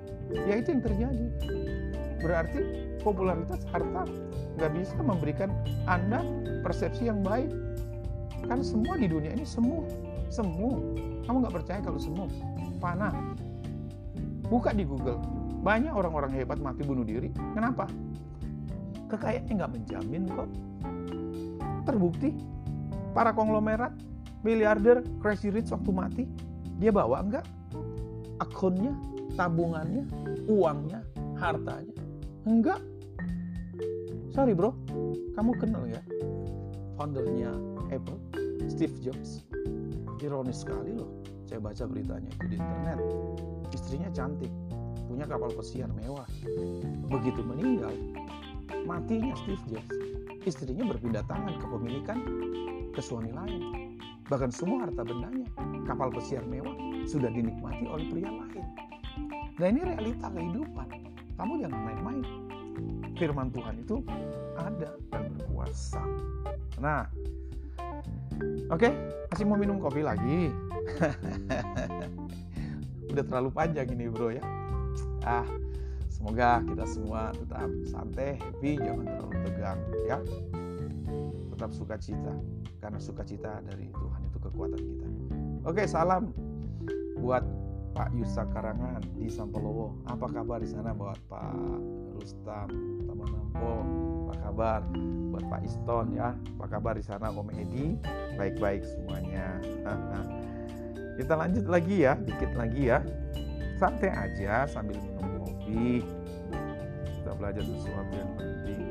ya 0.46 0.54
itu 0.62 0.78
yang 0.78 0.82
terjadi. 0.86 1.26
Berarti 2.22 2.60
popularitas 3.02 3.66
harta 3.74 4.06
nggak 4.62 4.70
bisa 4.78 4.94
memberikan 5.02 5.50
anda 5.90 6.22
persepsi 6.62 7.10
yang 7.10 7.18
baik 7.26 7.50
kan 8.46 8.64
semua 8.64 8.96
di 8.96 9.10
dunia 9.10 9.34
ini 9.34 9.44
semu 9.44 9.84
semu 10.30 10.94
kamu 11.26 11.36
nggak 11.46 11.54
percaya 11.62 11.80
kalau 11.82 11.98
semu 11.98 12.24
panah. 12.80 13.14
Buka 14.50 14.74
di 14.74 14.82
Google. 14.82 15.20
Banyak 15.60 15.92
orang-orang 15.92 16.32
hebat 16.34 16.58
mati 16.58 16.82
bunuh 16.82 17.04
diri. 17.04 17.30
Kenapa? 17.54 17.86
Kekayaannya 19.12 19.52
nggak 19.54 19.72
menjamin 19.76 20.22
kok. 20.26 20.48
Terbukti. 21.86 22.34
Para 23.14 23.34
konglomerat 23.34 23.94
miliarder 24.46 25.04
crazy 25.20 25.52
rich 25.52 25.68
waktu 25.70 25.90
mati 25.92 26.24
dia 26.80 26.94
bawa 26.94 27.20
enggak 27.20 27.44
akunnya 28.40 28.94
tabungannya 29.34 30.06
uangnya 30.48 31.04
hartanya? 31.36 31.94
Enggak 32.46 32.80
sorry 34.32 34.54
bro. 34.54 34.72
Kamu 35.34 35.52
kenal 35.58 35.84
ya 35.90 36.02
foundernya 36.98 37.50
Apple 37.90 38.29
Steve 38.68 38.96
Jobs. 39.00 39.46
Ironis 40.20 40.60
sekali 40.60 40.92
loh 40.92 41.20
saya 41.50 41.58
baca 41.58 41.82
beritanya 41.88 42.30
itu 42.30 42.46
di 42.46 42.56
internet. 42.60 42.98
Istrinya 43.74 44.10
cantik 44.14 44.52
punya 45.10 45.26
kapal 45.26 45.50
pesiar 45.50 45.90
mewah. 45.90 46.28
Begitu 47.10 47.42
meninggal 47.42 47.90
matinya 48.86 49.34
Steve 49.42 49.64
Jobs. 49.66 49.96
Istrinya 50.46 50.86
berpindah 50.86 51.26
tangan 51.26 51.58
kepemilikan 51.58 52.18
ke 52.94 53.00
suami 53.02 53.34
lain. 53.34 53.62
Bahkan 54.30 54.54
semua 54.54 54.86
harta 54.86 55.02
bendanya 55.02 55.50
kapal 55.90 56.14
pesiar 56.14 56.46
mewah 56.46 56.72
sudah 57.02 57.34
dinikmati 57.34 57.82
oleh 57.90 58.06
pria 58.06 58.30
lain. 58.30 58.64
Nah 59.58 59.66
ini 59.66 59.80
realita 59.82 60.30
kehidupan. 60.30 60.88
Kamu 61.34 61.52
jangan 61.60 61.80
main-main. 61.82 62.24
Firman 63.18 63.50
Tuhan 63.50 63.82
itu 63.82 64.00
ada 64.56 64.94
dan 65.10 65.34
berkuasa. 65.34 66.00
Nah 66.78 67.10
oke 68.70 68.86
okay, 68.86 68.92
masih 69.34 69.44
mau 69.46 69.58
minum 69.58 69.82
kopi 69.82 70.06
lagi? 70.06 70.54
Udah 73.10 73.24
terlalu 73.26 73.50
panjang 73.50 73.90
ini 73.90 74.06
bro 74.06 74.30
ya. 74.30 74.42
Ah 75.26 75.46
semoga 76.06 76.62
kita 76.62 76.86
semua 76.86 77.34
tetap 77.34 77.66
santai 77.90 78.38
happy 78.38 78.78
jangan 78.78 79.06
terlalu 79.06 79.36
tegang 79.50 79.80
ya. 80.06 80.18
Tetap 81.50 81.70
sukacita 81.74 82.32
karena 82.78 82.98
sukacita 83.02 83.58
dari 83.66 83.90
Tuhan 83.90 84.20
itu 84.30 84.38
kekuatan 84.38 84.80
kita. 84.80 85.06
Oke 85.66 85.82
salam 85.84 86.30
buat 87.20 87.44
Pak 87.90 88.14
Yusa 88.14 88.46
Karangan 88.54 89.02
di 89.18 89.26
Sampolowo 89.26 89.98
apa 90.06 90.30
kabar 90.30 90.62
di 90.62 90.70
sana 90.70 90.94
buat 90.94 91.18
Pak 91.26 91.58
Rustam 92.16 92.70
Tamanampo 93.04 93.74
kabar? 94.50 94.82
Buat 95.30 95.46
Pak 95.46 95.62
Iston 95.62 96.18
ya. 96.18 96.34
Apa 96.58 96.66
kabar 96.66 96.98
di 96.98 97.04
sana 97.06 97.30
Om 97.30 97.54
Edi? 97.54 97.94
Baik-baik 98.34 98.82
semuanya. 98.82 99.62
Kita 101.22 101.38
lanjut 101.38 101.70
lagi 101.70 102.02
ya. 102.02 102.18
Dikit 102.18 102.58
lagi 102.58 102.90
ya. 102.90 102.98
Santai 103.78 104.10
aja 104.10 104.66
sambil 104.66 104.98
minum 104.98 105.46
kopi. 105.46 106.02
Kita 107.22 107.30
belajar 107.38 107.62
sesuatu 107.62 108.10
yang 108.10 108.32
penting. 108.34 108.86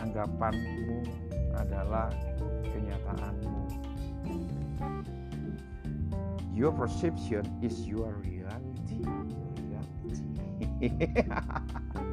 Anggapanmu 0.00 1.04
adalah 1.60 2.08
kenyataanmu. 2.64 3.60
Your 6.56 6.72
perception 6.72 7.44
is 7.60 7.84
your 7.84 8.16
reality. 8.24 9.04
Reality 9.68 10.96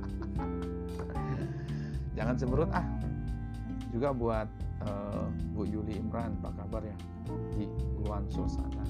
jangan 2.21 2.37
cemberut 2.37 2.69
ah. 2.69 2.85
Juga 3.89 4.13
buat 4.13 4.45
uh, 4.85 5.25
Bu 5.57 5.65
Yuli 5.65 5.97
Imran 5.97 6.37
apa 6.45 6.53
kabar 6.53 6.85
ya? 6.85 6.93
Di 7.57 7.65
Luanso 7.97 8.45
sana 8.45 8.85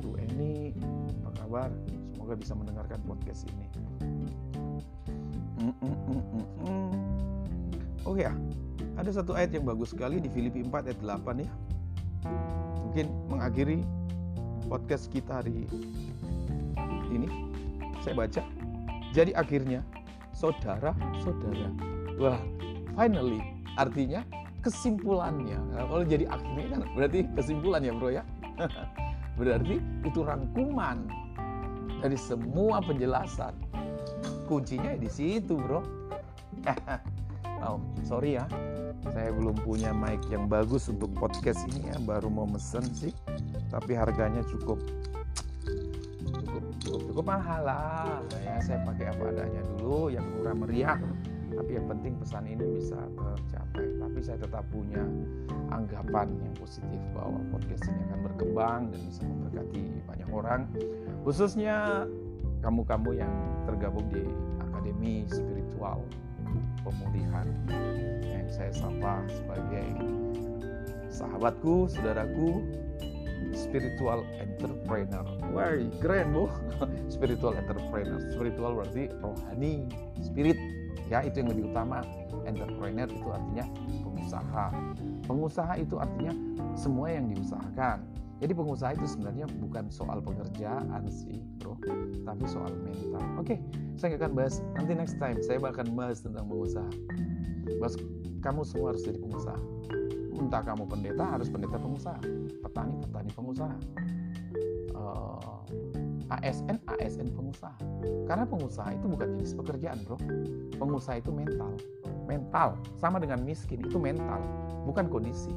Bu 0.00 0.16
Eni 0.16 0.72
apa 1.20 1.44
kabar? 1.44 1.68
Semoga 2.16 2.34
bisa 2.40 2.56
mendengarkan 2.56 3.04
podcast 3.04 3.44
ini. 3.52 3.68
Mm, 5.60 5.76
mm. 5.76 6.94
oh 8.02 8.16
ya 8.18 8.34
ada 8.98 9.10
satu 9.12 9.36
ayat 9.36 9.54
yang 9.54 9.62
bagus 9.62 9.94
sekali 9.94 10.18
di 10.18 10.26
Filipi 10.32 10.64
4 10.64 10.88
ayat 10.88 11.00
8 11.04 11.44
ya. 11.44 11.50
Mungkin 12.88 13.06
mengakhiri 13.28 13.84
podcast 14.72 15.12
kita 15.12 15.44
hari 15.44 15.68
ini. 17.12 17.28
Saya 18.00 18.16
baca. 18.16 18.42
Jadi 19.12 19.36
akhirnya 19.36 19.84
saudara-saudara 20.32 21.91
wah 22.20 22.40
finally 22.96 23.40
artinya 23.76 24.20
kesimpulannya. 24.62 25.58
Nah, 25.74 25.84
kalau 25.90 26.04
jadi 26.06 26.24
akhirnya 26.30 26.66
kan 26.78 26.80
berarti 26.94 27.18
kesimpulan 27.34 27.82
ya 27.82 27.92
bro 27.92 28.10
ya? 28.14 28.24
Berarti 29.40 29.80
itu 30.04 30.20
rangkuman 30.22 31.08
dari 32.04 32.14
semua 32.20 32.78
penjelasan. 32.84 33.56
Kuncinya 34.46 34.94
di 34.96 35.10
situ 35.10 35.58
bro. 35.58 35.82
Oh 37.62 37.78
sorry 38.02 38.34
ya. 38.42 38.44
Saya 39.14 39.30
belum 39.30 39.54
punya 39.62 39.94
mic 39.94 40.18
yang 40.34 40.50
bagus 40.50 40.90
untuk 40.90 41.14
podcast 41.14 41.62
ini 41.70 41.94
ya. 41.94 41.96
Baru 42.02 42.26
mau 42.26 42.42
mesen 42.42 42.82
sih. 42.90 43.14
Tapi 43.70 43.94
harganya 43.94 44.42
cukup 44.50 44.82
cukup 46.26 46.64
cukup, 46.82 47.00
cukup 47.06 47.24
mahal 47.24 47.62
lah. 47.62 48.18
Ya 48.42 48.58
saya 48.66 48.82
pakai 48.82 49.14
apa 49.14 49.30
adanya 49.30 49.62
dulu 49.78 50.10
yang 50.10 50.26
murah 50.26 50.54
meriah 50.58 50.98
tapi 51.52 51.70
yang 51.76 51.86
penting 51.88 52.16
pesan 52.18 52.44
ini 52.48 52.64
bisa 52.80 52.98
tercapai 53.14 53.86
tapi 54.00 54.18
saya 54.24 54.38
tetap 54.40 54.64
punya 54.72 55.04
anggapan 55.72 56.32
yang 56.40 56.54
positif 56.56 57.00
bahwa 57.12 57.38
podcast 57.52 57.84
ini 57.88 58.00
akan 58.10 58.20
berkembang 58.32 58.80
dan 58.92 59.00
bisa 59.08 59.22
memberkati 59.24 59.82
banyak 60.08 60.28
orang 60.32 60.60
khususnya 61.22 62.08
kamu-kamu 62.62 63.10
yang 63.18 63.32
tergabung 63.66 64.06
di 64.10 64.24
akademi 64.62 65.26
spiritual 65.28 66.00
pemulihan 66.82 67.46
yang 68.26 68.46
saya 68.50 68.72
sapa 68.74 69.22
sebagai 69.30 69.86
sahabatku, 71.12 71.86
saudaraku, 71.92 72.64
spiritual 73.52 74.24
entrepreneur. 74.40 75.26
Wah, 75.52 75.76
keren 76.00 76.32
bu. 76.32 76.48
spiritual 77.14 77.54
entrepreneur. 77.54 78.18
Spiritual 78.32 78.72
berarti 78.80 79.12
rohani, 79.20 79.86
spirit 80.24 80.56
ya 81.12 81.20
itu 81.20 81.44
yang 81.44 81.52
lebih 81.52 81.68
utama. 81.68 82.00
Entrepreneur 82.48 83.06
itu 83.06 83.28
artinya 83.28 83.64
pengusaha. 84.02 84.66
Pengusaha 85.28 85.72
itu 85.76 85.94
artinya 86.00 86.32
semua 86.72 87.12
yang 87.12 87.28
diusahakan. 87.28 88.08
Jadi 88.42 88.52
pengusaha 88.58 88.90
itu 88.98 89.06
sebenarnya 89.06 89.46
bukan 89.62 89.86
soal 89.86 90.18
pekerjaan 90.18 91.06
sih 91.06 91.38
bro 91.62 91.78
tapi 92.26 92.42
soal 92.50 92.74
mental. 92.74 93.22
Oke 93.38 93.60
saya 93.94 94.18
akan 94.18 94.32
bahas. 94.34 94.58
Nanti 94.74 94.92
next 94.98 95.20
time 95.22 95.38
saya 95.44 95.62
akan 95.62 95.94
bahas 95.94 96.24
tentang 96.24 96.50
pengusaha. 96.50 96.90
Bahas 97.78 97.94
kamu 98.42 98.66
semua 98.66 98.90
harus 98.90 99.06
jadi 99.06 99.22
pengusaha. 99.22 99.60
Entah 100.34 100.62
kamu 100.66 100.90
pendeta 100.90 101.22
harus 101.22 101.46
pendeta 101.46 101.78
pengusaha. 101.78 102.18
Petani 102.66 102.98
petani 102.98 103.30
pengusaha. 103.30 103.76
Uh, 104.90 105.62
ASN 106.40 106.80
ASN 106.88 107.28
pengusaha. 107.34 107.76
Karena 108.24 108.48
pengusaha 108.48 108.88
itu 108.94 109.06
bukan 109.10 109.36
jenis 109.36 109.52
pekerjaan 109.58 109.98
bro. 110.06 110.16
Pengusaha 110.80 111.20
itu 111.20 111.28
mental. 111.34 111.76
Mental 112.24 112.78
sama 113.02 113.18
dengan 113.18 113.42
miskin 113.42 113.82
itu 113.84 113.98
mental 114.00 114.40
bukan 114.88 115.10
kondisi. 115.12 115.52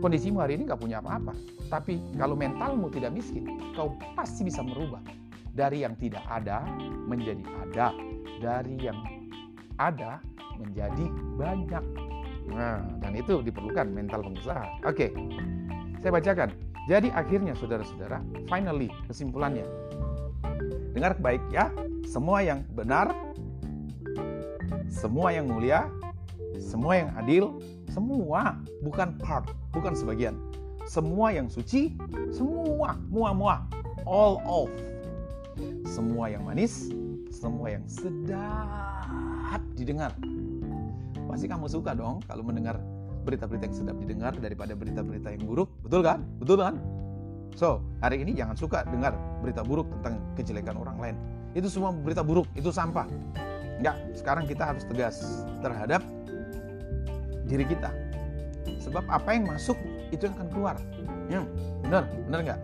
Kondisimu 0.00 0.40
hari 0.42 0.60
ini 0.60 0.68
nggak 0.68 0.80
punya 0.80 1.00
apa-apa. 1.00 1.32
Tapi 1.72 2.00
kalau 2.18 2.36
mentalmu 2.36 2.92
tidak 2.92 3.14
miskin 3.16 3.56
kau 3.72 3.94
pasti 4.18 4.44
bisa 4.44 4.60
merubah. 4.60 5.00
Dari 5.54 5.86
yang 5.86 5.94
tidak 5.96 6.24
ada 6.26 6.66
menjadi 7.06 7.44
ada. 7.62 7.94
Dari 8.42 8.74
yang 8.82 8.98
ada 9.80 10.20
menjadi 10.60 11.06
banyak. 11.38 11.84
Nah 12.52 12.84
dan 13.00 13.12
itu 13.16 13.40
diperlukan 13.40 13.88
mental 13.88 14.20
pengusaha. 14.20 14.66
Oke 14.84 15.14
saya 16.04 16.20
bacakan 16.20 16.52
jadi 16.84 17.08
akhirnya 17.16 17.56
saudara-saudara, 17.56 18.20
finally 18.44 18.92
kesimpulannya. 19.08 19.64
Dengar 20.92 21.16
baik 21.16 21.40
ya, 21.48 21.72
semua 22.04 22.44
yang 22.44 22.62
benar, 22.76 23.16
semua 24.92 25.32
yang 25.32 25.48
mulia, 25.48 25.88
semua 26.60 27.00
yang 27.00 27.10
adil, 27.18 27.58
semua 27.88 28.60
bukan 28.84 29.16
part, 29.18 29.48
bukan 29.72 29.96
sebagian. 29.96 30.36
Semua 30.84 31.32
yang 31.32 31.48
suci, 31.48 31.96
semua, 32.28 33.00
mua-mua, 33.08 33.64
all 34.04 34.38
of. 34.44 34.68
Semua 35.88 36.28
yang 36.28 36.44
manis, 36.44 36.92
semua 37.32 37.72
yang 37.72 37.84
sedap 37.88 39.60
didengar. 39.72 40.12
Pasti 41.24 41.48
kamu 41.48 41.66
suka 41.66 41.96
dong 41.96 42.20
kalau 42.28 42.44
mendengar 42.44 42.76
berita-berita 43.24 43.64
yang 43.66 43.76
sedap 43.76 43.96
didengar 43.96 44.32
daripada 44.36 44.76
berita-berita 44.76 45.32
yang 45.32 45.42
buruk. 45.48 45.72
Betul 45.80 46.04
kan? 46.04 46.20
Betul 46.38 46.60
kan? 46.60 46.76
So, 47.54 47.80
hari 48.02 48.20
ini 48.20 48.34
jangan 48.34 48.58
suka 48.58 48.82
dengar 48.90 49.14
berita 49.40 49.62
buruk 49.62 49.88
tentang 49.98 50.20
kejelekan 50.34 50.76
orang 50.76 50.96
lain. 50.98 51.16
Itu 51.54 51.70
semua 51.70 51.94
berita 51.94 52.20
buruk, 52.26 52.50
itu 52.58 52.68
sampah. 52.74 53.06
Enggak, 53.78 53.96
sekarang 54.14 54.44
kita 54.50 54.74
harus 54.74 54.82
tegas 54.86 55.46
terhadap 55.62 56.02
diri 57.46 57.64
kita. 57.66 57.90
Sebab 58.82 59.06
apa 59.06 59.30
yang 59.32 59.46
masuk 59.46 59.78
itu 60.10 60.26
yang 60.26 60.34
akan 60.34 60.48
keluar. 60.50 60.76
Ya, 61.30 61.40
benar, 61.86 62.04
benar 62.26 62.40
nggak? 62.42 62.60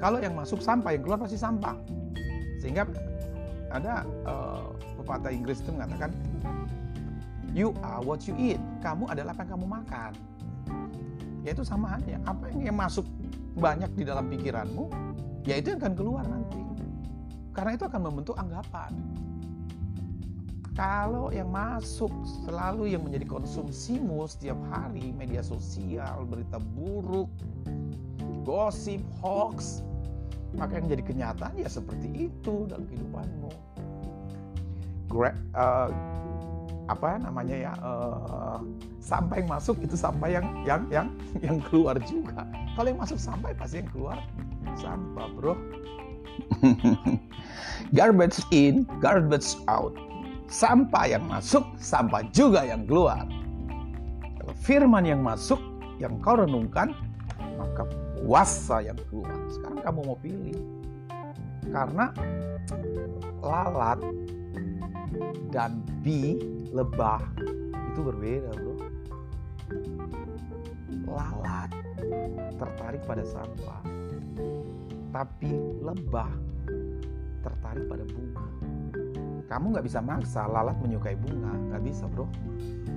Kalau 0.00 0.18
yang 0.24 0.32
masuk 0.32 0.64
sampah, 0.64 0.96
yang 0.96 1.04
keluar 1.04 1.20
pasti 1.20 1.36
sampah. 1.36 1.76
Sehingga 2.64 2.88
ada 3.68 4.08
uh, 4.24 4.72
pepatah 4.96 5.28
Inggris 5.28 5.60
itu 5.60 5.70
mengatakan, 5.76 6.08
you 7.54 7.74
are 7.82 8.00
what 8.02 8.24
you 8.26 8.34
eat. 8.38 8.60
Kamu 8.82 9.10
adalah 9.10 9.34
apa 9.34 9.46
yang 9.46 9.50
kamu 9.58 9.66
makan. 9.66 10.12
Ya 11.42 11.50
itu 11.56 11.64
sama 11.64 11.96
aja. 11.96 12.20
Apa 12.28 12.52
yang, 12.52 12.76
masuk 12.76 13.08
banyak 13.56 13.90
di 13.96 14.04
dalam 14.06 14.28
pikiranmu, 14.30 14.92
ya 15.48 15.58
itu 15.58 15.74
yang 15.74 15.80
akan 15.82 15.94
keluar 15.96 16.24
nanti. 16.28 16.60
Karena 17.50 17.74
itu 17.74 17.84
akan 17.88 18.00
membentuk 18.06 18.36
anggapan. 18.38 18.92
Kalau 20.78 21.34
yang 21.34 21.50
masuk 21.50 22.08
selalu 22.46 22.94
yang 22.94 23.02
menjadi 23.04 23.26
konsumsimu 23.26 24.24
setiap 24.30 24.56
hari, 24.70 25.12
media 25.12 25.42
sosial, 25.42 26.24
berita 26.24 26.62
buruk, 26.62 27.28
gosip, 28.46 29.02
hoax, 29.20 29.82
maka 30.56 30.78
yang 30.80 30.88
jadi 30.88 31.02
kenyataan 31.04 31.54
ya 31.58 31.68
seperti 31.68 32.30
itu 32.30 32.70
dalam 32.70 32.86
kehidupanmu. 32.86 33.50
Gra 35.10 35.34
uh, 35.58 35.90
apa 36.90 37.22
namanya 37.22 37.70
ya 37.70 37.72
uh, 37.86 38.58
sampah 38.98 39.38
yang 39.38 39.48
masuk 39.54 39.78
itu 39.78 39.94
sampah 39.94 40.26
yang 40.26 40.46
yang 40.66 40.82
yang 40.90 41.06
yang 41.46 41.56
keluar 41.70 41.94
juga. 42.02 42.42
Kalau 42.74 42.88
yang 42.90 42.98
masuk 42.98 43.18
sampah 43.22 43.54
pasti 43.54 43.78
yang 43.78 43.90
keluar 43.94 44.18
sampah, 44.74 45.26
bro. 45.38 45.54
garbage 47.96 48.42
in, 48.50 48.86
garbage 48.98 49.54
out. 49.70 49.94
Sampah 50.50 51.06
yang 51.06 51.24
masuk, 51.30 51.62
sampah 51.78 52.26
juga 52.34 52.66
yang 52.66 52.82
keluar. 52.90 53.22
Kalau 54.42 54.54
firman 54.58 55.06
yang 55.06 55.22
masuk, 55.22 55.62
yang 56.02 56.18
kau 56.18 56.34
renungkan, 56.34 56.90
maka 57.54 57.86
puasa 58.18 58.82
yang 58.82 58.98
keluar. 59.08 59.36
Sekarang 59.46 59.78
kamu 59.78 60.00
mau 60.10 60.18
pilih. 60.18 60.58
Karena 61.70 62.10
lalat 63.38 64.02
dan 65.54 65.78
bi 66.02 66.34
lebah. 66.70 67.22
Itu 67.92 68.00
berbeda 68.06 68.50
bro. 68.54 68.74
Lalat 71.10 71.70
tertarik 72.58 73.02
pada 73.06 73.26
sampah 73.26 73.82
tapi 75.10 75.50
lebah 75.82 76.30
tertarik 77.42 77.84
pada 77.90 78.04
bunga. 78.06 78.46
Kamu 79.50 79.74
nggak 79.74 79.86
bisa 79.86 79.98
maksa 79.98 80.46
lalat 80.46 80.78
menyukai 80.78 81.18
bunga 81.18 81.50
nggak 81.74 81.82
bisa 81.82 82.06
bro. 82.06 82.26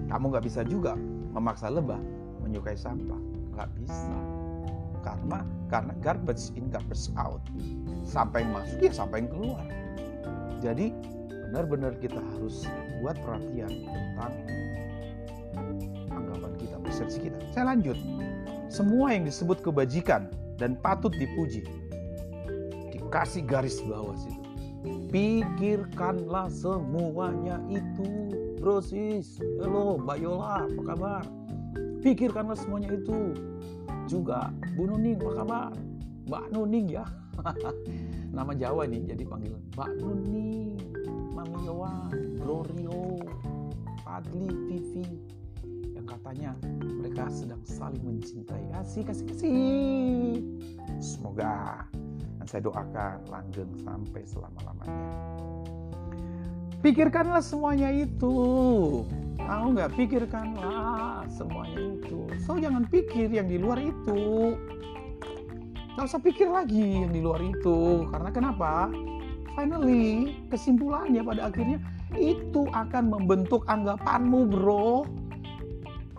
Kamu 0.10 0.30
nggak 0.30 0.46
bisa 0.46 0.62
juga 0.62 0.94
memaksa 1.34 1.74
lebah 1.74 2.00
menyukai 2.46 2.78
sampah 2.78 3.18
nggak 3.58 3.70
bisa. 3.82 4.18
Karena 5.02 5.42
karena 5.68 5.94
garbage 6.06 6.54
in 6.54 6.70
garbage 6.70 7.10
out. 7.18 7.42
Sampai 8.06 8.46
masuk 8.46 8.78
ya 8.86 8.94
sampai 8.94 9.26
keluar. 9.26 9.66
Jadi 10.62 10.94
benar-benar 11.54 11.94
kita 12.02 12.18
harus 12.18 12.66
buat 12.98 13.14
perhatian 13.22 13.86
tentang 13.86 14.34
anggapan 16.10 16.50
kita, 16.58 16.82
persepsi 16.82 17.30
kita. 17.30 17.38
Saya 17.54 17.78
lanjut. 17.78 17.94
Semua 18.74 19.14
yang 19.14 19.30
disebut 19.30 19.62
kebajikan 19.62 20.34
dan 20.58 20.74
patut 20.82 21.14
dipuji 21.14 21.62
dikasih 22.90 23.46
garis 23.46 23.86
bawah 23.86 24.18
situ. 24.18 24.42
Pikirkanlah 25.14 26.50
semuanya 26.50 27.62
itu. 27.70 28.34
Brosis, 28.58 29.38
halo 29.62 30.02
Mbak 30.02 30.18
Yola, 30.26 30.66
apa 30.66 30.82
kabar? 30.90 31.24
Pikirkanlah 32.02 32.58
semuanya 32.58 32.98
itu. 32.98 33.38
Juga 34.10 34.50
Bu 34.74 34.90
Nuning, 34.90 35.22
apa 35.22 35.34
kabar? 35.46 35.70
Mbak 36.26 36.46
Nuning 36.50 36.98
ya. 36.98 37.06
Nama 38.34 38.58
Jawa 38.58 38.90
nih 38.90 39.14
jadi 39.14 39.22
panggil 39.30 39.54
Mbak 39.78 40.02
Nuning. 40.02 40.82
Mami 41.34 41.60
Yowan, 41.66 42.14
Glorio, 42.38 43.20
Padli, 44.06 44.48
Vivi 44.70 45.06
yang 45.98 46.06
katanya 46.06 46.54
mereka 46.80 47.28
sedang 47.34 47.62
saling 47.66 48.02
mencintai. 48.06 48.70
Kasih, 48.70 49.02
kasih, 49.02 49.26
kasih. 49.34 50.40
Semoga 51.02 51.90
dan 52.44 52.46
saya 52.52 52.62
doakan 52.68 53.24
langgeng 53.32 53.72
sampai 53.88 54.22
selama-lamanya. 54.28 55.10
Pikirkanlah 56.84 57.40
semuanya 57.40 57.88
itu. 57.96 58.36
Tahu 59.40 59.66
nggak? 59.72 59.96
Pikirkanlah 59.96 61.24
semuanya 61.32 61.80
itu. 61.96 62.28
So 62.44 62.60
jangan 62.60 62.84
pikir 62.92 63.32
yang 63.32 63.48
di 63.48 63.56
luar 63.56 63.80
itu. 63.80 64.60
Gak 65.96 66.04
usah 66.04 66.20
pikir 66.20 66.52
lagi 66.52 67.08
yang 67.08 67.16
di 67.16 67.24
luar 67.24 67.40
itu. 67.40 68.04
Karena 68.12 68.28
kenapa? 68.36 68.92
Finally 69.54 70.38
kesimpulannya 70.50 71.22
pada 71.22 71.50
akhirnya 71.50 71.78
itu 72.14 72.70
akan 72.74 73.10
membentuk 73.10 73.66
anggapanmu 73.66 74.50
bro. 74.50 75.06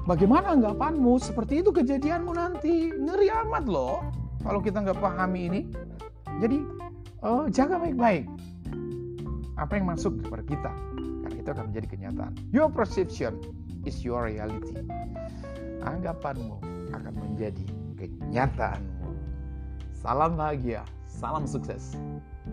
Bagaimana 0.05 0.59
anggapanmu? 0.59 1.17
Seperti 1.23 1.65
itu 1.65 1.71
kejadianmu 1.71 2.35
nanti. 2.35 2.93
Ngeri 2.93 3.31
amat 3.47 3.65
loh 3.71 4.03
kalau 4.43 4.61
kita 4.61 4.83
nggak 4.83 4.99
pahami 5.01 5.41
ini. 5.49 5.61
Jadi 6.43 6.59
uh, 7.23 7.47
jaga 7.49 7.79
baik-baik 7.79 8.27
apa 9.55 9.73
yang 9.79 9.87
masuk 9.89 10.19
kepada 10.27 10.45
kita. 10.45 10.73
Karena 11.25 11.37
itu 11.41 11.51
akan 11.51 11.65
menjadi 11.73 11.87
kenyataan. 11.89 12.33
Your 12.53 12.69
perception 12.69 13.39
is 13.89 14.03
your 14.03 14.29
reality. 14.29 14.83
Anggapanmu 15.87 16.59
akan 16.93 17.15
menjadi 17.17 17.65
kenyataanmu. 17.97 19.09
Salam 19.95 20.37
bahagia 20.37 20.85
salam 21.15 21.47
sukses 21.47 21.95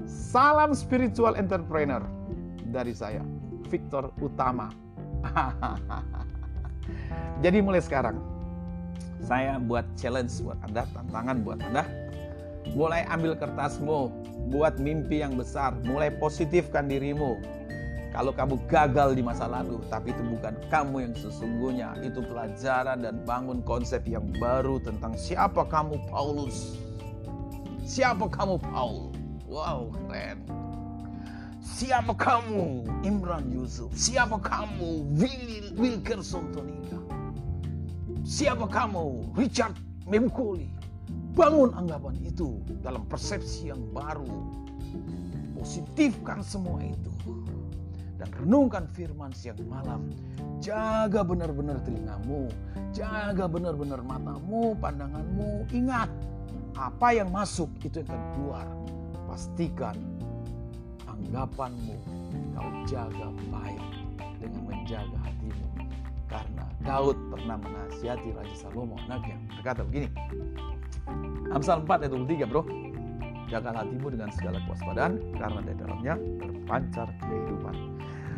Salam 0.08 0.72
spiritual 0.72 1.36
entrepreneur 1.36 2.02
dari 2.72 2.96
saya, 2.96 3.22
Victor 3.68 4.10
Utama. 4.24 4.72
Jadi 7.44 7.60
mulai 7.62 7.84
sekarang, 7.84 8.18
saya 9.22 9.60
buat 9.62 9.86
challenge 10.00 10.32
buat 10.42 10.58
Anda, 10.66 10.88
tantangan 10.96 11.38
buat 11.46 11.60
Anda. 11.62 11.84
Mulai 12.74 13.04
ambil 13.12 13.36
kertasmu, 13.36 14.10
buat 14.54 14.80
mimpi 14.80 15.22
yang 15.22 15.36
besar, 15.36 15.76
mulai 15.86 16.10
positifkan 16.14 16.88
dirimu. 16.88 17.38
Kalau 18.12 18.36
kamu 18.36 18.60
gagal 18.68 19.16
di 19.16 19.24
masa 19.24 19.48
lalu, 19.48 19.80
tapi 19.88 20.12
itu 20.12 20.24
bukan 20.24 20.52
kamu 20.68 20.96
yang 21.08 21.14
sesungguhnya, 21.16 21.96
itu 22.04 22.20
pelajaran 22.20 23.08
dan 23.08 23.24
bangun 23.24 23.64
konsep 23.64 24.04
yang 24.04 24.28
baru 24.36 24.84
tentang 24.84 25.16
siapa 25.16 25.64
kamu 25.68 25.96
Paulus. 26.12 26.76
Siapa 27.92 28.24
kamu 28.32 28.56
Paul? 28.72 29.12
Wow, 29.52 29.92
keren. 29.92 30.48
Siapa 31.60 32.16
kamu? 32.16 32.88
Imran 33.04 33.52
Yusuf. 33.52 33.92
Siapa 33.92 34.40
kamu? 34.40 35.12
Will 35.20 35.76
Wilkerson 35.76 36.56
Tonika. 36.56 36.96
Siapa 38.24 38.64
kamu? 38.72 39.36
Richard 39.36 39.76
Memkuli. 40.08 40.72
Bangun 41.36 41.76
anggapan 41.76 42.16
itu 42.24 42.64
dalam 42.80 43.04
persepsi 43.12 43.76
yang 43.76 43.84
baru. 43.92 44.40
Positifkan 45.60 46.48
semua 46.48 46.80
itu. 46.88 47.12
Dan 48.16 48.32
renungkan 48.40 48.88
firman 48.88 49.36
siang 49.36 49.60
malam. 49.68 50.16
Jaga 50.64 51.28
benar-benar 51.28 51.84
telingamu. 51.84 52.48
Jaga 52.96 53.52
benar-benar 53.52 54.00
matamu, 54.00 54.80
pandanganmu. 54.80 55.68
Ingat, 55.76 56.08
apa 56.82 57.14
yang 57.14 57.30
masuk 57.30 57.70
itu 57.86 58.02
akan 58.02 58.22
keluar 58.34 58.66
pastikan 59.30 59.94
anggapanmu 61.06 62.02
kau 62.58 62.72
jaga 62.90 63.30
baik 63.54 63.86
dengan 64.42 64.62
menjaga 64.66 65.18
hatimu. 65.22 65.68
Karena 66.26 66.66
Daud 66.82 67.18
pernah 67.30 67.62
menasihati 67.62 68.34
Raja 68.34 68.56
Salomo 68.58 68.98
anaknya. 69.06 69.38
Berkata 69.62 69.86
begini, 69.86 70.10
Amsal 71.54 71.86
4 71.86 72.08
ayat 72.08 72.12
23 72.18 72.50
bro. 72.50 72.66
Jaga 73.52 73.76
hatimu 73.76 74.08
dengan 74.16 74.32
segala 74.32 74.64
kewaspadaan 74.64 75.20
karena 75.36 75.60
di 75.60 75.74
dalamnya 75.76 76.16
terpancar 76.40 77.08
kehidupan. 77.20 77.76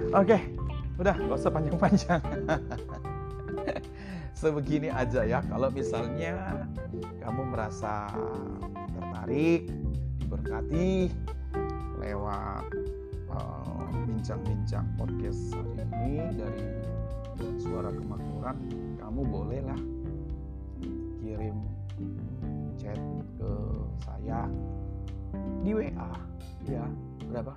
Oke, 0.09 0.37
udah 0.97 1.15
gak 1.15 1.37
usah 1.37 1.53
panjang-panjang. 1.53 2.21
Sebegini 4.41 4.89
aja 4.89 5.21
ya. 5.21 5.45
Kalau 5.45 5.69
misalnya 5.69 6.65
kamu 7.01 7.49
merasa 7.49 8.05
tertarik 8.93 9.65
diberkati 10.21 11.09
lewat 11.97 12.69
uh, 13.31 13.89
bincang-bincang 14.05 14.85
podcast 14.99 15.55
hari 15.55 15.71
ini 15.81 16.19
dari 16.37 16.67
suara 17.57 17.89
kemakmuran 17.89 18.57
kamu 19.01 19.25
bolehlah 19.25 19.81
kirim 21.23 21.57
chat 22.77 22.99
ke 23.39 23.51
saya 24.05 24.45
di 25.63 25.71
WA 25.73 26.11
ya 26.67 26.85
berapa? 27.31 27.55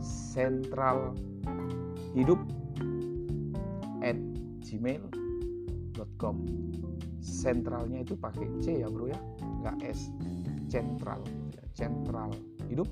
Sentral 0.00 1.12
hidup 2.14 2.38
at 4.00 4.16
gmail.com 4.64 6.36
sentralnya 7.20 8.02
itu 8.02 8.16
pakai 8.16 8.48
C 8.64 8.80
ya 8.84 8.88
bro 8.88 9.08
ya. 9.08 9.20
Nggak 9.64 9.76
S 9.84 10.10
central. 10.72 11.22
Central 11.76 12.34
hidup 12.68 12.88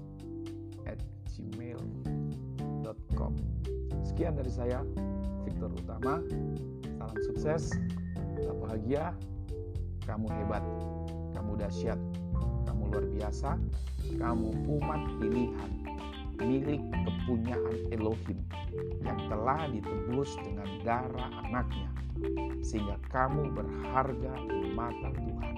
at 0.89 0.97
gmail.com 1.35 3.33
sekian 4.07 4.39
dari 4.39 4.49
saya 4.49 4.81
Victor 5.45 5.69
Utama. 5.75 6.23
Salam 6.97 7.19
sukses 7.29 7.75
tetap 8.39 8.57
bahagia. 8.65 9.13
Kamu 10.09 10.25
hebat 10.25 10.65
kamu 11.39 11.55
dahsyat 11.55 12.01
kamu 12.67 12.83
luar 12.91 13.05
biasa 13.15 13.51
kamu 14.19 14.49
umat 14.79 15.03
pilihan 15.23 15.71
milik 16.39 16.83
kepunyaan 17.07 17.77
Elohim 17.95 18.39
yang 19.03 19.19
telah 19.31 19.71
ditebus 19.71 20.35
dengan 20.43 20.69
darah 20.83 21.31
anaknya 21.47 21.91
sehingga 22.63 22.97
kamu 23.11 23.53
berharga 23.55 24.33
di 24.49 24.69
mata 24.75 25.09
Tuhan. 25.15 25.55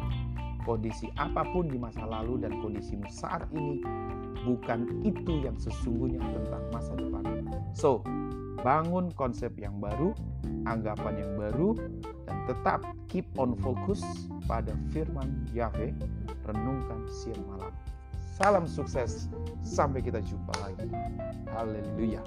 Kondisi 0.60 1.08
apa 1.16 1.42
pun 1.50 1.72
di 1.72 1.80
masa 1.80 2.04
lalu 2.04 2.44
dan 2.44 2.60
kondisimu 2.60 3.08
saat 3.08 3.48
ini 3.56 3.80
bukan 4.44 5.04
itu 5.04 5.44
yang 5.44 5.56
sesungguhnya 5.56 6.20
tentang 6.20 6.64
masa 6.72 6.92
depan. 6.96 7.24
So, 7.72 8.04
bangun 8.60 9.12
konsep 9.16 9.56
yang 9.56 9.80
baru, 9.80 10.12
anggapan 10.68 11.14
yang 11.16 11.32
baru, 11.36 11.76
dan 12.28 12.38
tetap 12.44 12.84
keep 13.08 13.26
on 13.40 13.56
fokus 13.60 14.04
pada 14.44 14.72
firman 14.92 15.48
Yahweh, 15.56 15.96
renungkan 16.44 17.00
siang 17.08 17.40
malam. 17.48 17.72
Salam 18.40 18.64
sukses, 18.64 19.28
sampai 19.60 20.00
kita 20.00 20.24
jumpa 20.24 20.52
lagi. 20.64 20.88
Haleluya. 21.52 22.24